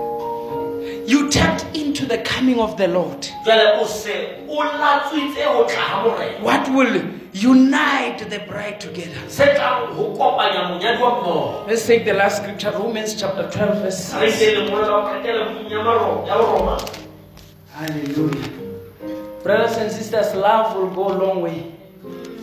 the 2.14 2.22
coming 2.24 2.60
of 2.60 2.76
the 2.78 2.88
Lord. 2.88 3.22
jwale 3.46 3.82
o 3.82 3.86
se 3.88 4.14
o 4.48 4.64
latswitse 4.64 5.44
ho 5.46 5.64
tla 5.66 5.82
ha 5.90 6.04
morena 6.04 6.40
What 6.44 6.70
will 6.70 7.02
unite 7.34 8.30
the 8.30 8.40
bride 8.50 8.80
together? 8.80 9.22
se 9.28 9.46
tlang 9.56 9.94
ho 9.98 10.04
kopanya 10.18 10.62
monyadi 10.70 11.02
wa 11.04 11.10
mmoho 11.22 11.66
Let's 11.68 11.86
take 11.88 12.06
the 12.06 12.14
last 12.14 12.38
scripture, 12.44 12.72
Romans 12.72 13.16
chapter 13.16 13.50
12, 13.50 13.82
verse 13.82 14.14
re 14.22 14.30
6. 14.32 14.38
se 14.40 14.56
le 14.56 14.70
mona 14.70 14.86
ka 14.88 15.02
ho 15.02 15.08
qetela 15.14 15.46
buung 15.50 15.72
ya 15.72 15.84
maro- 15.84 16.26
ya 16.28 16.34
ho 16.34 16.44
roma 16.58 16.78
Hallelujah. 17.76 18.50
Brothers 19.44 19.78
and 19.78 19.92
sisters, 19.92 20.34
love 20.36 20.76
will 20.78 20.90
go 20.94 21.08
a 21.10 21.16
long 21.26 21.42
way. 21.42 21.60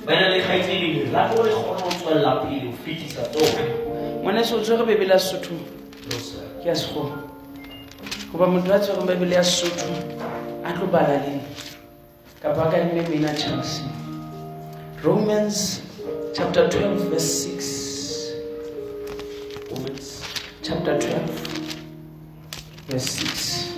bana 0.07 0.29
le 0.29 0.41
kgaitsedi 0.43 0.89
lerato 1.07 1.43
le 1.45 1.51
kgone 1.53 1.81
ho 1.83 1.91
tswella 1.91 2.31
pele 2.43 2.67
ho 2.67 2.73
fetisa 2.85 3.23
tsohle 3.31 3.65
ngwaneso 4.23 4.57
o 4.57 4.61
tshwere 4.65 4.85
bebele 4.87 5.13
ya 5.13 5.19
sesotho 5.19 5.55
ke 6.63 6.69
ya 6.69 6.75
sekgowa 6.75 7.30
goba 8.33 8.47
motho 8.47 8.75
a 8.75 8.79
tshwereng 8.79 9.07
bebele 9.07 9.35
ya 9.35 9.45
sesotho 9.45 9.87
a 10.65 10.73
tlo 10.73 10.87
bala 10.87 11.19
leng 11.19 11.41
kapa 12.43 12.63
a 12.63 12.71
kadime 12.71 13.09
maina 13.09 13.35
chelsea. 13.35 13.85
Romans 15.03 15.81
chapter 16.35 16.69
12 16.69 17.11
verse 17.11 17.49
6 17.49 18.35
romans 19.71 20.23
chapter 20.63 20.99
12 20.99 21.31
verse 22.89 23.11
6 23.11 23.75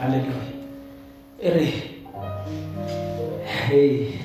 hallelujah. 0.00 0.50
Hey, 3.44 4.18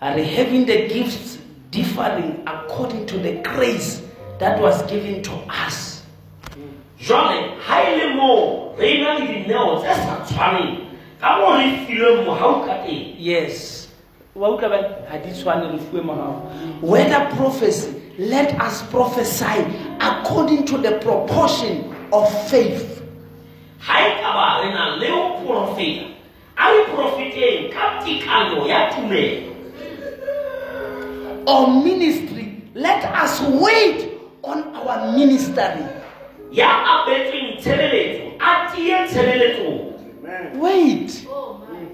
are 0.00 0.18
having 0.18 0.66
the 0.66 0.88
gifts 0.88 1.38
differing 1.70 2.42
according 2.46 3.06
to 3.06 3.18
the 3.18 3.40
grace 3.42 4.02
that 4.38 4.60
was 4.60 4.82
given 4.90 5.22
to 5.22 5.32
us. 5.48 6.02
jwale 7.00 7.58
ha 7.66 7.80
e 7.82 7.96
le 7.96 8.14
moo 8.14 8.74
re 8.78 9.00
na 9.02 9.14
le 9.18 9.26
dineo 9.26 9.78
tse 9.82 9.94
sa 9.94 10.14
tshwaneng 10.26 10.76
ka 11.20 11.38
moo 11.38 11.56
re 11.58 11.66
filweng 11.86 12.24
mohau 12.26 12.64
ka 12.66 12.74
teng 12.86 13.14
Yes. 13.18 13.88
Wa 14.34 14.48
utlwa 14.54 14.68
ba 14.70 14.78
ha 15.10 15.18
di 15.18 15.30
tshwane 15.30 15.66
re 15.92 16.00
morao. 16.00 16.46
Whether 16.80 17.20
prophecy, 17.36 17.90
let 18.18 18.54
us 18.60 18.82
prophesy 18.90 19.66
according 20.00 20.64
to 20.66 20.78
the 20.78 20.98
proportion 21.02 21.90
of 22.12 22.30
faith. 22.48 23.02
ha 23.82 23.98
e 23.98 24.10
ka 24.22 24.30
ba 24.38 24.46
re 24.62 24.70
na 24.70 24.96
le 25.02 25.08
ho 25.10 25.42
porofeta 25.42 26.06
a 26.56 26.70
re 26.70 26.84
porofeteng 26.94 27.72
ka 27.74 27.98
tekano 28.04 28.62
ya 28.66 28.90
tumelo 28.94 29.50
Or 31.46 31.66
ministry, 31.82 32.62
let 32.74 33.02
us 33.04 33.40
wait 33.58 34.11
on 34.42 34.58
our 34.74 35.12
ministry. 35.18 35.84
ya 36.52 36.68
abetsweng 36.86 37.56
tshebeletso 37.60 38.22
a 38.40 38.70
tie 38.76 39.08
tshebeletsong 39.08 39.92
Wait. 40.60 41.26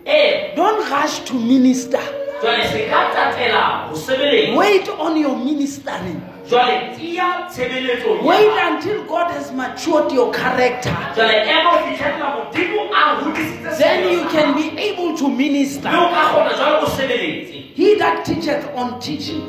ee 0.06 0.54
Don't 0.56 0.90
rush 0.90 1.18
to 1.24 1.34
minister. 1.34 2.00
jwale 2.42 2.64
se 2.68 2.86
ka 2.90 3.10
tatela 3.14 3.88
ho 3.90 3.96
sebeletsa 3.96 4.56
Wait 4.58 4.88
on 4.98 5.16
your 5.16 5.36
ministry. 5.36 6.14
jwale 6.50 6.96
tia 6.96 7.46
tshebeletso 7.50 8.24
Wait 8.24 8.50
until 8.70 9.04
God 9.04 9.30
has 9.30 9.52
matured 9.52 10.12
your 10.12 10.32
character. 10.32 10.96
jwale 11.14 11.42
ema 11.42 11.70
ho 11.70 11.78
fitlhella 11.86 12.34
modimo 12.36 12.82
a 12.94 13.14
hodisitse 13.14 13.78
Then 13.78 14.12
you 14.12 14.24
can 14.28 14.54
be 14.54 14.78
able 14.90 15.16
to 15.18 15.28
minister. 15.28 15.88
o 15.88 16.08
ka 16.10 16.28
kgona 16.32 16.52
jwale 16.56 16.78
o 16.82 16.86
sebeletse 16.86 17.54
He 17.76 17.94
that 17.98 18.24
teacheth 18.24 18.66
on 18.74 18.98
teaching, 19.00 19.42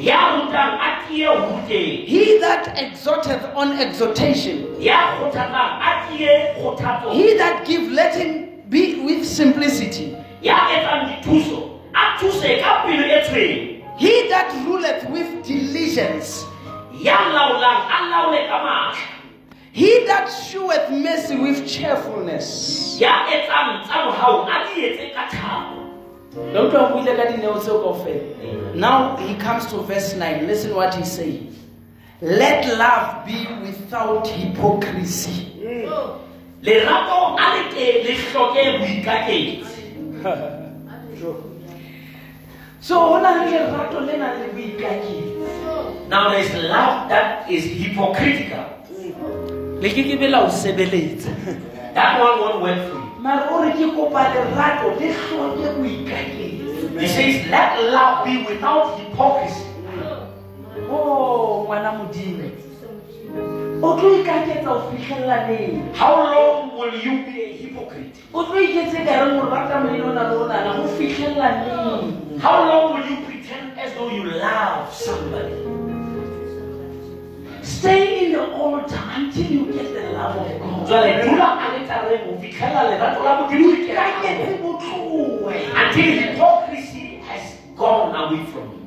ya 0.00 0.40
rutang 0.40 0.80
a 0.80 1.04
tie 1.04 1.26
ho 1.28 1.34
ruteng 1.36 2.04
he 2.08 2.38
that 2.40 2.72
exhorteth 2.78 3.44
on 3.54 3.72
exhortation, 3.76 4.64
ya 4.80 5.20
kgothatsang 5.20 5.72
a 5.76 5.92
tie 6.08 6.56
kgothatso 6.56 7.12
he 7.12 7.36
that 7.36 7.66
give, 7.66 7.92
let 7.92 8.14
him 8.16 8.48
be 8.70 9.04
with 9.04 9.24
simplicity. 9.28 10.16
ya 10.40 10.56
etsang 10.72 11.20
dithuso 11.20 11.84
a 11.92 12.16
thuse 12.18 12.60
ka 12.60 12.82
pelo 12.84 13.20
tshweng 13.28 13.76
He 14.00 14.28
that 14.32 14.48
ruleth 14.64 15.04
with 15.12 15.28
diligence, 15.44 16.48
ya 16.96 17.20
laolang 17.36 17.84
a 17.84 17.98
laole 18.08 18.48
ka 18.48 18.58
matla 18.64 19.20
he 19.72 20.04
that 20.06 20.26
sheweth 20.26 20.90
mercy 20.90 21.36
with 21.36 21.68
cheerfulness. 21.68 22.98
Now 28.74 29.16
he 29.16 29.34
comes 29.36 29.66
to 29.66 29.78
verse 29.82 30.14
9. 30.14 30.46
Listen 30.46 30.74
what 30.76 30.94
he 30.94 31.04
say. 31.04 31.42
Let 32.20 32.66
love 32.78 33.26
be 33.26 33.46
without 33.62 34.26
hypocrisy. 34.28 35.46
Mm. 35.60 36.18
lerato 36.62 37.36
a 37.40 37.56
le 37.56 37.62
teng 37.72 38.04
le 38.04 38.12
hloke 38.14 38.78
boikaketsi 38.80 39.78
So 42.80 42.94
hona 43.00 43.30
le 43.44 43.50
lerato 43.50 44.00
le 44.06 44.16
nang 44.18 44.40
le 44.40 44.46
boikaketsi. 44.52 46.08
now 46.08 46.28
there 46.30 46.40
is 46.40 46.52
love 46.68 47.08
that 47.08 47.50
is 47.50 47.64
hypocritical 47.64 48.64
Le 49.80 49.88
ke 49.88 50.02
ke 50.04 50.16
be 50.20 50.28
la 50.28 50.40
o 50.44 50.48
sebeletsa. 50.48 51.30
that 51.94 52.20
one 52.20 52.38
won't 52.40 52.60
work 52.62 52.80
for 52.92 52.99
you 53.20 53.22
Mara 53.22 53.48
o 53.50 53.62
re 53.62 53.72
ke 53.72 53.86
kopa 53.94 54.22
lerato 54.32 54.96
le 54.98 55.12
hloke 55.12 55.66
boikaketsi. 55.76 57.00
he 57.00 57.06
says 57.06 57.50
let 57.50 57.92
love 57.92 58.24
be 58.24 58.44
without 58.48 58.98
hypocrisy 58.98 59.66
Oh, 60.92 61.64
ngwana 61.66 61.92
modimo. 61.92 62.50
O 63.82 63.96
tlo 63.96 64.20
ikaketsa 64.20 64.72
fihlella 64.90 65.48
neng? 65.48 65.94
how 65.94 66.14
long 66.16 66.78
will 66.78 66.94
you 66.94 67.24
be 67.26 67.42
a 67.42 67.52
hypocrite 67.56 68.16
O 68.34 68.42
tlo 68.44 68.56
iketse 68.60 69.04
ka 69.04 69.12
reng 69.24 69.38
o 69.40 69.46
rata 69.50 69.80
moena 69.80 70.04
ona 70.10 70.64
le 70.64 70.70
ho 70.76 70.88
fihlella 70.96 71.48
neng? 71.66 72.40
how 72.40 72.64
long 72.68 72.94
will 72.94 73.06
you 73.10 73.16
pretend 73.26 73.78
as 73.78 73.92
though 73.94 74.10
you 74.10 74.24
love 74.24 74.92
somebody 74.92 75.54
Stay 77.62 78.26
in 78.26 78.32
the 78.32 78.44
altar 78.52 79.00
until 79.16 79.46
you 79.46 79.72
get 79.72 79.92
the 79.94 80.10
love 80.12 80.36
of 80.36 80.60
God. 80.60 80.88
dula 81.24 81.48
ho 81.94 82.38
fitlhela 82.40 82.82
lerato 82.90 83.24
la 83.24 83.40
modimo 83.40 83.70
le 83.70 83.86
ka 83.86 83.92
Ikaketse 83.92 84.44
ho 84.46 84.56
botlowe. 84.62 85.54
until 85.74 86.10
hypocrisy 86.22 87.20
has 87.28 87.56
gone 87.76 88.14
away 88.14 88.44
from 88.52 88.66
you 88.70 88.80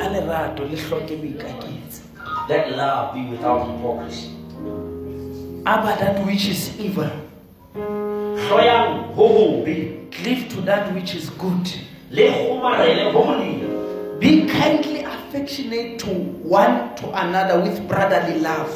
A 0.00 0.08
lerato 0.08 0.64
le 0.64 0.76
hloke 0.76 1.16
boikaketsi. 1.16 2.02
let 2.48 2.76
love 2.76 3.14
be 3.14 3.20
without 3.30 3.66
hypocrisy 3.66 4.30
Aba 5.66 5.96
that 5.98 6.24
which 6.26 6.48
is 6.48 6.78
evil. 6.78 7.10
hloyang 7.74 9.14
ho 9.14 9.28
hobe 9.28 9.92
Cleave 10.12 10.48
to 10.48 10.60
that 10.62 10.92
which 10.94 11.14
is 11.14 11.30
good. 11.30 11.68
le 12.10 12.30
kgomarele 12.30 13.12
ho 13.12 13.24
molemo 13.24 14.18
Be 14.20 14.46
kindly 14.46 15.04
affectionate 15.04 15.98
to 15.98 16.06
one 16.08 16.94
to 16.96 17.10
another 17.12 17.60
with 17.60 17.86
brotherly 17.86 18.40
love. 18.40 18.70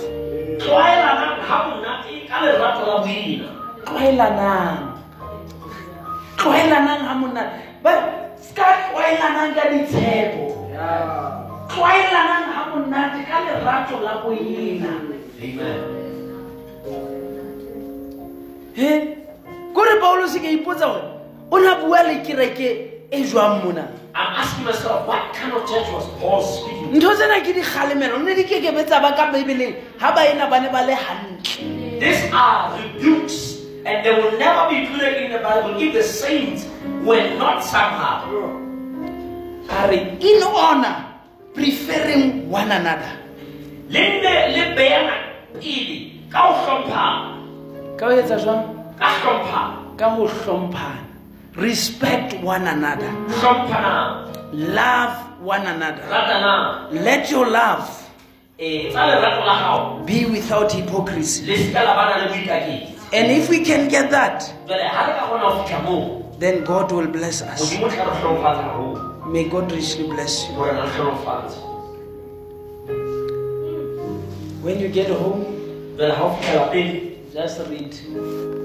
Tlwaelanang 0.61 1.40
ha 1.48 1.56
monate 1.68 2.12
ka 2.28 2.36
lerato 2.44 2.82
la 2.86 2.96
boina 3.04 3.61
Tlwaelanang. 3.84 5.00
Tlwaelanang 6.36 7.02
ha 7.08 7.14
monate. 7.16 7.52
Ba 7.82 7.92
ska 8.38 8.92
tlwaelanang 8.92 9.52
ka 9.56 9.64
ditshepo. 9.72 10.44
Tlwaelanang 11.68 12.46
ha 12.54 12.62
monate 12.70 13.20
ka 13.24 13.38
lerato 13.46 13.96
la 14.04 14.14
boina. 14.22 14.92
He? 18.76 18.90
Kore 19.74 19.94
Paulo 20.00 20.26
se 20.28 20.38
ka 20.40 20.48
ipotsa 20.48 20.86
gore 20.86 21.04
o 21.50 21.56
na 21.58 21.80
bua 21.82 22.02
le 22.04 22.22
kereke 22.22 22.68
e 23.11 23.18
jwang 23.24 23.64
mona. 23.64 23.99
I'm 24.14 24.34
asking 24.42 24.64
myself, 24.64 25.06
what 25.06 25.32
kind 25.34 25.52
of 25.52 25.62
church 25.68 25.86
was 25.94 26.06
Paul 26.18 26.42
speaking 26.42 26.90
ntho 26.98 27.14
tsena 27.14 27.38
ke 27.38 27.54
dikgalemelo 27.54 28.18
nne 28.18 28.34
di 28.34 28.44
kekebe 28.44 28.82
tsa 28.82 28.98
ba 28.98 29.14
ka 29.14 29.30
bebeleng 29.30 29.78
ga 29.94 30.11
ba 30.11 30.26
ena 30.26 30.50
ba 30.50 30.58
ne 30.58 30.68
ba 30.68 30.82
le 30.82 30.96
gantle 30.98 32.00
These 32.00 32.32
are 32.32 32.80
rebukes, 32.80 33.61
and 33.84 34.00
they 34.00 34.11
will 34.11 34.32
never 34.40 34.72
be 34.72 34.88
included 34.88 35.20
in 35.20 35.36
the 35.36 35.38
Bible 35.44 35.76
if 35.76 35.92
the 35.92 36.02
saints 36.02 36.64
were 37.04 37.20
not 37.36 37.61
somehow. 37.61 38.24
a 39.68 39.86
re 39.86 40.16
in 40.18 40.42
honor 40.42 40.96
preferring 41.54 42.48
one 42.50 42.72
another. 42.72 43.12
Le 43.92 44.00
nne 44.00 44.34
le 44.56 44.64
beana 44.74 45.16
pele 45.61 46.24
ka 46.32 46.40
ho 46.40 46.52
hlomphana, 46.64 47.36
ka 48.00 48.06
o 48.06 48.11
etsa 48.16 48.40
jwang? 48.40 48.64
Ka 48.98 49.08
ka 50.00 50.06
go 50.16 50.26
hlomphana 50.26 51.09
respect 51.61 52.34
one 52.42 52.66
another. 52.66 53.11
Love 54.52 55.40
one 55.40 55.66
another. 55.66 56.04
Let 56.92 57.30
your 57.30 57.48
love 57.48 58.00
tsa 58.61 59.06
lerato 59.06 59.44
la 59.46 59.54
hao. 59.54 60.02
be 60.04 60.24
without 60.26 60.70
hypocrisy. 60.72 61.46
Le 61.46 61.56
seka 61.56 61.82
la 61.84 61.94
bana 61.94 62.24
le 62.24 62.28
boikaketsi. 62.28 62.92
and 63.12 63.30
if 63.32 63.48
we 63.48 63.64
can 63.64 63.88
get 63.88 64.11
that 64.11 64.42
Jwale 64.66 64.84
ha 64.88 65.06
re 65.06 65.12
ka 65.18 65.26
kgona 65.26 65.44
ho 65.48 65.64
fihla 65.64 65.80
moo, 65.84 66.38
then 66.38 66.62
god 66.64 66.92
will 66.92 67.06
bless 67.08 67.40
us. 67.40 67.61
Modimo 67.62 67.86
o 67.86 67.88
tla 67.88 68.04
re 68.04 68.20
hlomphatsa 68.20 68.62
haholo. 68.68 69.32
may 69.32 69.44
god 69.48 69.72
richly 69.72 70.04
bless 70.12 70.44
you. 70.48 70.54
Hore 70.54 70.72
re 70.72 70.88
hlomphatse. 70.96 71.56
when 74.62 74.78
you 74.78 74.88
get 74.88 75.08
home 75.08 75.40
Jwale 77.33 77.49
ha 77.49 77.62
o 77.62 77.70
fihla 77.70 77.70
lapeng, 77.70 77.70
just 77.70 77.70
read 77.70 77.95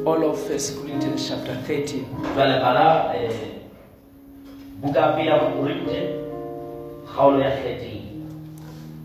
all 0.05 0.23
of 0.29 0.39
first 0.47 0.77
corinthians 0.77 1.29
chapter 1.29 1.55
13 1.67 2.05
jwale 2.35 2.59
bala 2.59 3.13
eh, 3.15 3.31
buka 4.81 4.99
ya 4.99 5.13
pele 5.13 5.29
ya 5.29 5.39
Bokorinte, 5.39 6.09
kgaolo 7.05 7.39
ya 7.39 7.49
13. 7.49 8.01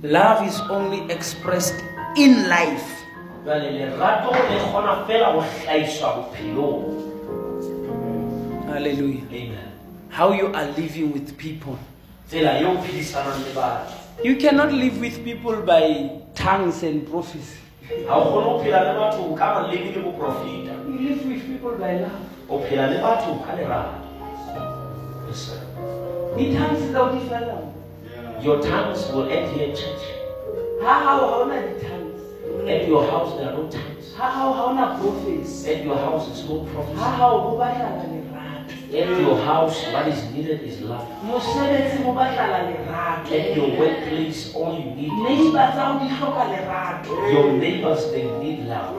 love 0.02 0.46
is 0.46 0.60
only 0.70 1.12
expressed 1.12 1.84
in 2.16 2.48
life. 2.48 3.04
Jwale 3.44 3.70
lerato 3.70 4.30
le 4.30 4.60
kgona 4.60 5.06
fela 5.06 5.32
ho 5.32 5.40
hlahiswa 5.40 6.14
bophelong. 6.14 6.84
Hallelujah. 8.66 9.24
Amen. 9.32 9.72
How 10.08 10.32
you 10.32 10.52
are 10.54 10.66
living 10.76 11.12
with 11.12 11.36
people. 11.36 11.78
Tsela 12.28 12.60
eo 12.60 12.70
o 12.70 12.82
phedisanang 12.82 13.44
le 13.44 13.54
batho. 13.54 13.94
You 14.24 14.36
cannot 14.36 14.72
live 14.72 15.00
with 15.00 15.24
people 15.24 15.56
by 15.62 16.10
tongues 16.34 16.82
and 16.82 17.06
prophecy 17.10 17.69
ha 18.08 18.16
o 18.16 18.24
kgone 18.24 18.46
ho 18.46 18.58
phela 18.62 18.80
le 18.86 18.92
batho 18.98 19.34
ka 19.34 19.46
maleme 19.54 19.92
le 19.94 20.02
boprofita. 20.02 20.74
You 20.86 20.98
live 21.08 21.26
with 21.26 21.46
people 21.46 21.72
by 21.78 21.98
love. 21.98 22.26
O 22.48 22.58
phela 22.58 22.86
le 22.90 22.98
batho 23.02 23.38
ka 23.44 23.52
lerato. 23.58 23.98
Yes, 25.28 25.38
sir. 25.38 25.60
di-tongues 26.36 26.90
tsa 26.90 27.02
o 27.02 27.10
di 27.12 27.20
felang 27.26 27.66
your 28.40 28.62
tongues 28.62 29.10
will 29.12 29.28
end 29.28 29.50
here 29.52 29.68
in 29.68 29.74
church. 29.74 30.04
Ha 30.82 30.94
hao 31.04 31.26
ha 31.26 31.36
ona 31.42 31.60
di-tongues 31.66 32.22
at 32.68 32.88
your 32.88 33.02
house 33.10 33.36
there 33.36 33.48
are 33.50 33.56
no 33.58 33.68
tongues. 33.68 34.14
Ha 34.16 34.30
hao 34.30 34.52
ha 34.52 34.62
ona 34.70 34.98
prophecy 34.98 35.74
at 35.74 35.84
your 35.84 35.98
house 35.98 36.30
is 36.30 36.48
no 36.48 36.64
ha 36.64 36.72
prophecy 36.72 37.00
hao 37.18 37.38
ho 37.40 37.58
batlala 37.58 38.02
lerato 38.06 38.19
at 38.94 39.20
your 39.20 39.38
house 39.38 39.86
what 39.92 40.08
is 40.08 40.24
needed 40.32 40.62
is 40.62 40.80
love. 40.82 41.06
Mosebetsi 41.22 42.02
mo 42.02 42.12
batlala 42.14 42.66
lerato. 42.66 43.30
At 43.30 43.56
your 43.56 43.78
workplace 43.78 44.54
all 44.54 44.74
you 44.78 44.90
need 44.98 45.12
is 45.12 45.22
neighbor 45.22 45.66
tsa 45.70 45.94
o 45.94 45.98
di 45.98 46.08
hloka 46.10 46.44
lerato. 46.50 47.10
your 47.32 47.52
neighbors 47.52 48.10
they 48.10 48.26
need 48.42 48.66
love. 48.66 48.94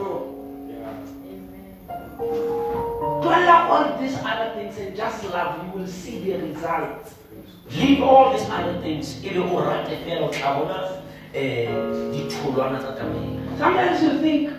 Tlohella 3.20 3.56
all 3.68 3.98
these 4.00 4.16
other 4.24 4.50
things 4.54 4.78
and 4.78 4.96
just 4.96 5.24
love 5.30 5.60
you 5.60 5.78
will 5.78 5.86
see 5.86 6.24
the 6.24 6.38
result. 6.40 7.12
leave 7.70 8.02
all 8.02 8.32
these 8.32 8.48
other 8.48 8.80
things. 8.80 9.20
E 9.24 9.28
be 9.28 9.38
o 9.38 9.60
rate 9.60 9.96
fela 10.04 10.26
o 10.26 10.32
tla 10.32 10.56
bona 10.56 10.78
um 11.36 12.12
ditholwana 12.12 12.78
tsa 12.80 12.92
tabeng 12.96 13.40
sometimes 13.58 14.02
you 14.02 14.18
think 14.20 14.50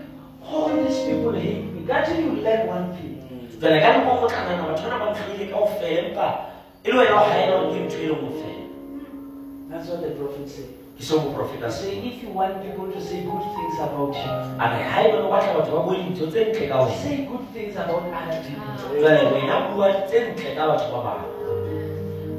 all 0.46 0.70
these 0.70 1.00
people 1.10 1.34
hate 1.34 1.66
me. 1.74 1.82
That 1.86 2.08
you 2.18 2.32
learn 2.38 2.68
one 2.68 2.94
thing 2.96 3.14
jale 3.62 3.82
ka 3.82 3.90
nako 3.98 4.20
go 4.22 4.28
tlanana 4.28 4.64
batho 4.68 4.84
bana 4.90 5.06
ba 5.06 5.12
ntlhoile 5.12 5.46
kao 5.52 5.68
fela 5.80 6.00
empa 6.02 6.28
e 6.84 6.92
le 6.92 6.98
wena 6.98 7.16
o 7.22 7.26
gaela 7.30 7.56
ke 7.72 7.80
ntho 7.86 7.98
e 7.98 8.08
le 8.08 8.16
nngwe 8.16 8.32
fela. 8.40 8.64
That's 9.70 9.88
what 9.90 10.02
the 10.02 10.10
prophet 10.12 10.50
said. 10.50 10.70
Ke 10.98 11.04
seo 11.04 11.20
moprofeta 11.20 11.72
say 11.72 11.96
se 11.96 12.08
if 12.08 12.24
you 12.24 12.30
want 12.30 12.62
people 12.62 12.92
to 12.92 13.02
say 13.02 13.24
good 13.24 13.42
things 13.56 13.78
about 13.82 14.14
you 14.14 14.32
a 14.62 14.66
re 14.70 14.80
ga 14.86 15.02
bane 15.10 15.26
o 15.26 15.30
batla 15.34 15.54
batho 15.58 15.72
ba 15.78 15.82
bue 15.88 15.98
dintho 15.98 16.28
tse 16.30 16.46
ntle 16.46 16.68
ka 16.70 16.78
wena. 16.86 16.98
say 17.02 17.18
good 17.26 17.46
things 17.54 17.76
about 17.76 18.04
other 18.14 18.40
people 18.46 19.02
jale 19.02 19.32
wena 19.34 19.56
bua 19.74 19.90
tse 20.06 20.20
ntle 20.32 20.56
ka 20.56 20.68
batho 20.68 20.88
ba 20.94 21.00
bangwe 21.08 21.34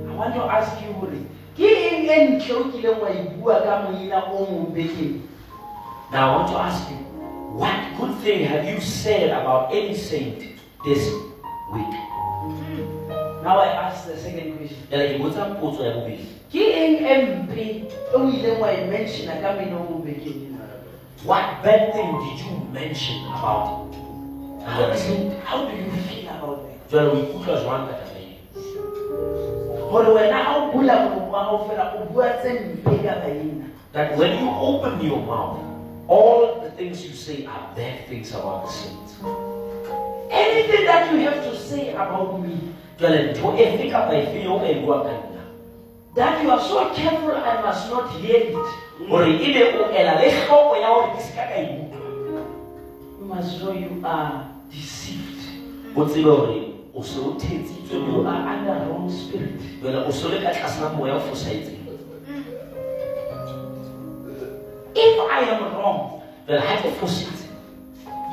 I 0.09 0.17
want 0.17 0.35
to 0.35 0.43
ask 0.47 0.79
you 0.83 0.93
hore 0.93 1.21
ke 1.59 1.67
eng 1.67 2.07
e 2.07 2.19
ntle 2.39 2.55
o 2.55 2.65
kileng 2.71 3.03
wa 3.03 3.11
e 3.11 3.23
bua 3.35 3.61
ka 3.67 3.83
moina 3.91 4.23
o 4.31 4.47
now 6.13 6.31
i 6.31 6.37
want 6.37 6.49
to 6.49 6.57
ask 6.57 6.91
you 6.91 6.97
what 7.59 7.75
good 7.99 8.15
thing 8.23 8.45
have 8.47 8.65
you 8.65 8.81
said 8.81 9.31
about 9.31 9.75
any 9.75 9.95
saint 9.95 10.54
this 10.85 11.09
week. 11.73 11.95
Mm-hmm. 12.45 13.43
Now 13.43 13.59
I 13.59 13.69
ask 13.89 14.07
the 14.07 14.17
second 14.17 14.57
question. 14.57 14.87
Jale 14.91 15.17
ke 15.17 15.19
botsa 15.21 15.57
potso 15.61 15.85
ya 15.85 15.97
bobedi 15.97 16.25
ke 16.55 16.65
eng 16.71 16.95
e 17.03 17.15
mpe 17.43 17.65
e 17.83 18.15
o 18.15 18.31
ileng 18.31 18.61
wa 18.63 18.69
e 18.71 18.87
mentiona 18.87 19.43
ka 19.43 19.59
moina 19.59 19.81
o 19.81 19.99
bekeng 20.05 20.55
what 21.25 21.65
bad 21.65 21.93
thing 21.97 22.13
did 22.21 22.39
you 22.45 22.53
mention 22.71 23.17
about 23.33 23.91
how 24.63 24.93
do 24.93 25.01
you, 25.09 25.31
how 25.43 25.65
do 25.65 25.73
you 25.77 25.91
feel 26.07 26.29
about 26.29 26.63
that 26.63 26.79
jwale 26.91 27.09
o 27.11 27.17
ikutlwa 27.19 27.57
jwang 27.65 27.85
ka 27.89 27.95
taba 28.01 28.21
eo 28.21 29.89
gore 29.91 30.09
wena 30.15 30.45
ga 30.45 30.53
o 30.57 30.73
bula 30.73 30.95
molomo 31.09 31.33
wa 31.33 31.43
gago 31.45 31.59
fela 31.69 31.85
o 31.97 32.05
bua 32.13 32.29
tse 32.39 32.51
mpe 32.61 32.95
ka 33.03 33.15
baina 33.25 33.67
that 33.93 34.17
when 34.19 34.39
you 34.39 34.51
open 34.51 35.01
your 35.07 35.23
mouth, 35.23 35.59
all 36.09 36.61
the 36.61 36.71
things 36.79 37.07
you 37.07 37.15
say 37.15 37.47
are 37.47 37.67
bad 37.77 38.07
things 38.09 38.35
about 38.35 38.67
the 38.67 38.73
saints. 38.73 39.04
Anything 40.35 40.85
that 40.87 41.13
you 41.13 41.19
have 41.21 41.43
to 41.45 41.57
say 41.57 41.93
about 41.95 42.41
me 42.43 42.59
that 46.15 46.43
you 46.43 46.51
are 46.51 46.61
so 46.61 46.91
careful 46.95 47.33
I 47.33 47.61
must 47.63 47.91
not 47.91 48.11
hear 48.13 48.37
it. 48.37 48.57
You 49.01 49.09
must 53.27 53.61
know 53.61 53.73
you 53.73 54.01
are 54.05 54.45
deceived. 54.71 55.49
O 55.97 56.05
tsebe 56.05 56.31
hore 56.31 56.73
o 56.95 57.03
se 57.03 57.19
o 57.21 57.35
thetsitswe 57.35 57.95
you 57.95 58.27
are 58.27 58.49
under 58.49 58.87
wrong 58.89 59.11
spirit. 59.11 59.61
If 64.97 65.19
I 65.31 65.41
am 65.51 65.75
wrong 65.75 66.23
jwale 66.47 66.61
ha 66.61 66.77
ke 66.83 66.91
fositse 67.01 67.45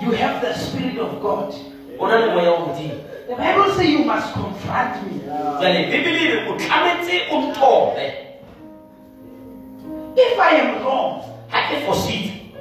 you 0.02 0.12
have 0.12 0.42
the 0.42 0.54
spirit 0.54 0.98
of 0.98 1.22
God 1.22 1.54
o 2.02 2.08
le 2.08 2.34
moya 2.34 2.52
wa 2.52 2.60
modimo. 2.66 2.98
The 3.28 3.36
Bible 3.36 3.74
says 3.76 3.90
you 3.90 4.04
must 4.04 4.34
confront 4.34 5.08
me. 5.08 5.22
Jwale 5.22 5.86
bebele 5.92 6.22
e 6.22 6.28
re 6.34 6.50
o 6.50 6.58
tlametse 6.58 7.30
o 7.32 7.42
ntobe 7.42 8.32
if 10.18 10.40
I 10.40 10.50
am 10.56 10.84
wrong 10.84 11.24
ha 11.50 11.70
ke 11.70 11.86
fositse. 11.86 12.52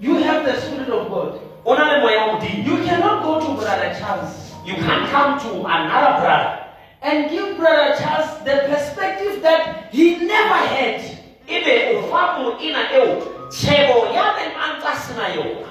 you 0.00 0.14
have 0.16 0.44
the 0.44 0.58
spirit 0.60 0.88
of 0.88 1.10
God. 1.10 1.40
O 1.64 1.72
le 1.72 2.00
moya 2.00 2.26
wa 2.26 2.38
modimo. 2.38 2.64
You 2.64 2.84
cannot 2.84 3.22
go 3.22 3.40
to 3.40 3.60
brother 3.60 3.94
Charles. 3.98 4.54
You 4.64 4.74
can't 4.74 5.10
come 5.10 5.38
to 5.40 5.66
another 5.66 6.20
brother. 6.22 6.66
And 7.02 7.30
give 7.30 7.56
brother 7.56 7.96
Charles 8.00 8.38
the 8.44 8.64
perspective 8.68 9.42
that 9.42 9.92
he 9.92 10.16
never 10.24 10.54
had. 10.54 11.00
Ebe 11.48 11.96
o 11.96 12.02
fa 12.08 12.38
moena 12.38 12.86
eo 12.94 13.48
tshebo 13.50 14.14
ya 14.14 14.38
beng 14.38 14.54
a 14.54 14.78
ntse 14.78 14.94
sena 15.02 15.26
yona. 15.34 15.68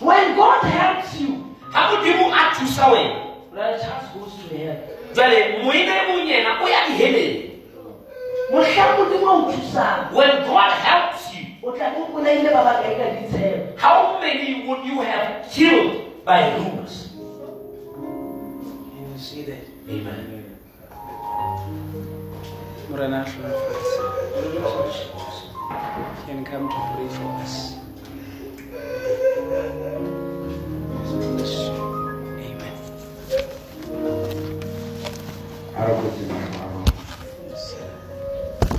When 0.00 0.36
God 0.36 0.62
helps 0.64 1.20
you 1.20 1.43
ha 1.74 1.80
modimo 1.90 2.30
a 2.30 2.54
thusa 2.54 2.86
wena. 2.88 3.18
Brother 3.50 3.78
Charles 3.82 4.34
to 4.38 4.56
hell. 4.56 4.76
Jwale 5.14 5.38
moena 5.62 5.92
e 5.94 6.02
mong 6.08 6.26
yena 6.26 6.62
o 6.62 6.66
ya 6.68 6.86
diheleng 6.86 7.50
mohlang 8.50 8.92
modimo 8.98 9.26
a 9.26 9.34
o 9.34 9.52
thusang. 9.52 10.12
When 10.14 10.46
god 10.46 10.72
helps 10.72 11.34
you 11.34 11.44
o 11.62 11.72
tla 11.72 11.90
bo 11.94 12.06
bolaile 12.12 12.50
ba 12.52 12.62
bakae 12.62 12.94
ka 12.98 13.06
ditshebo 13.18 13.78
how 13.80 14.20
many 14.20 14.68
would 14.68 14.84
you 14.84 15.00
have 15.00 15.48
killed 15.50 16.24
by 16.24 16.52
rumors 16.56 17.08
you 18.94 19.18
see 19.18 19.42
that? 19.42 19.64
Amen. 19.88 20.44
Morena 22.90 23.24
Hlolofatse 23.24 24.14
can 26.26 26.44
come 26.44 26.68
to 26.68 26.80
pray 26.94 27.08
for 27.08 27.28
us. 27.42 27.74
Amen. 31.14 32.74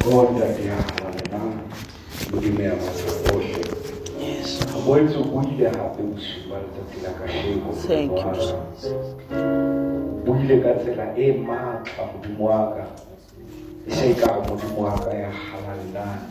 God 0.03 0.37
ya 0.65 0.75
halana 0.75 1.41
modimo 2.33 2.61
ya 2.61 2.73
masaohle 2.75 3.65
Yes. 4.19 4.59
boetse 4.85 5.17
o 5.17 5.23
buile 5.23 5.69
gape 5.69 6.03
bosupa 6.03 6.55
letsatsi 6.61 6.97
la 7.03 7.09
kasheko 7.09 7.73
Thank 7.87 8.11
you, 8.11 8.27
o 9.31 10.25
buile 10.25 10.61
ka 10.63 10.73
tsela 10.73 11.17
e 11.17 11.33
maatla 11.33 12.05
modimo 12.13 12.45
wa 12.45 12.75
ka 12.75 12.85
e 13.87 13.91
se 13.91 14.11
e 14.11 14.13
ka 14.13 14.27
re 14.35 14.41
modimo 14.49 14.81
wa 14.81 14.99
ka 14.99 15.13
ya 15.13 15.31
halallane 15.31 16.21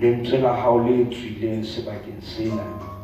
lentswe 0.00 0.38
la 0.38 0.52
hao 0.52 0.78
le 0.78 1.04
tswileng 1.04 1.64
sebakeng 1.64 2.22
sena 2.22 2.95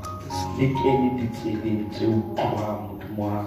le 0.58 0.66
kene 0.78 1.08
ditseleng 1.18 1.82
tse 1.92 2.04
utlwang 2.18 2.78
modimo 2.86 3.22
wa 3.24 3.42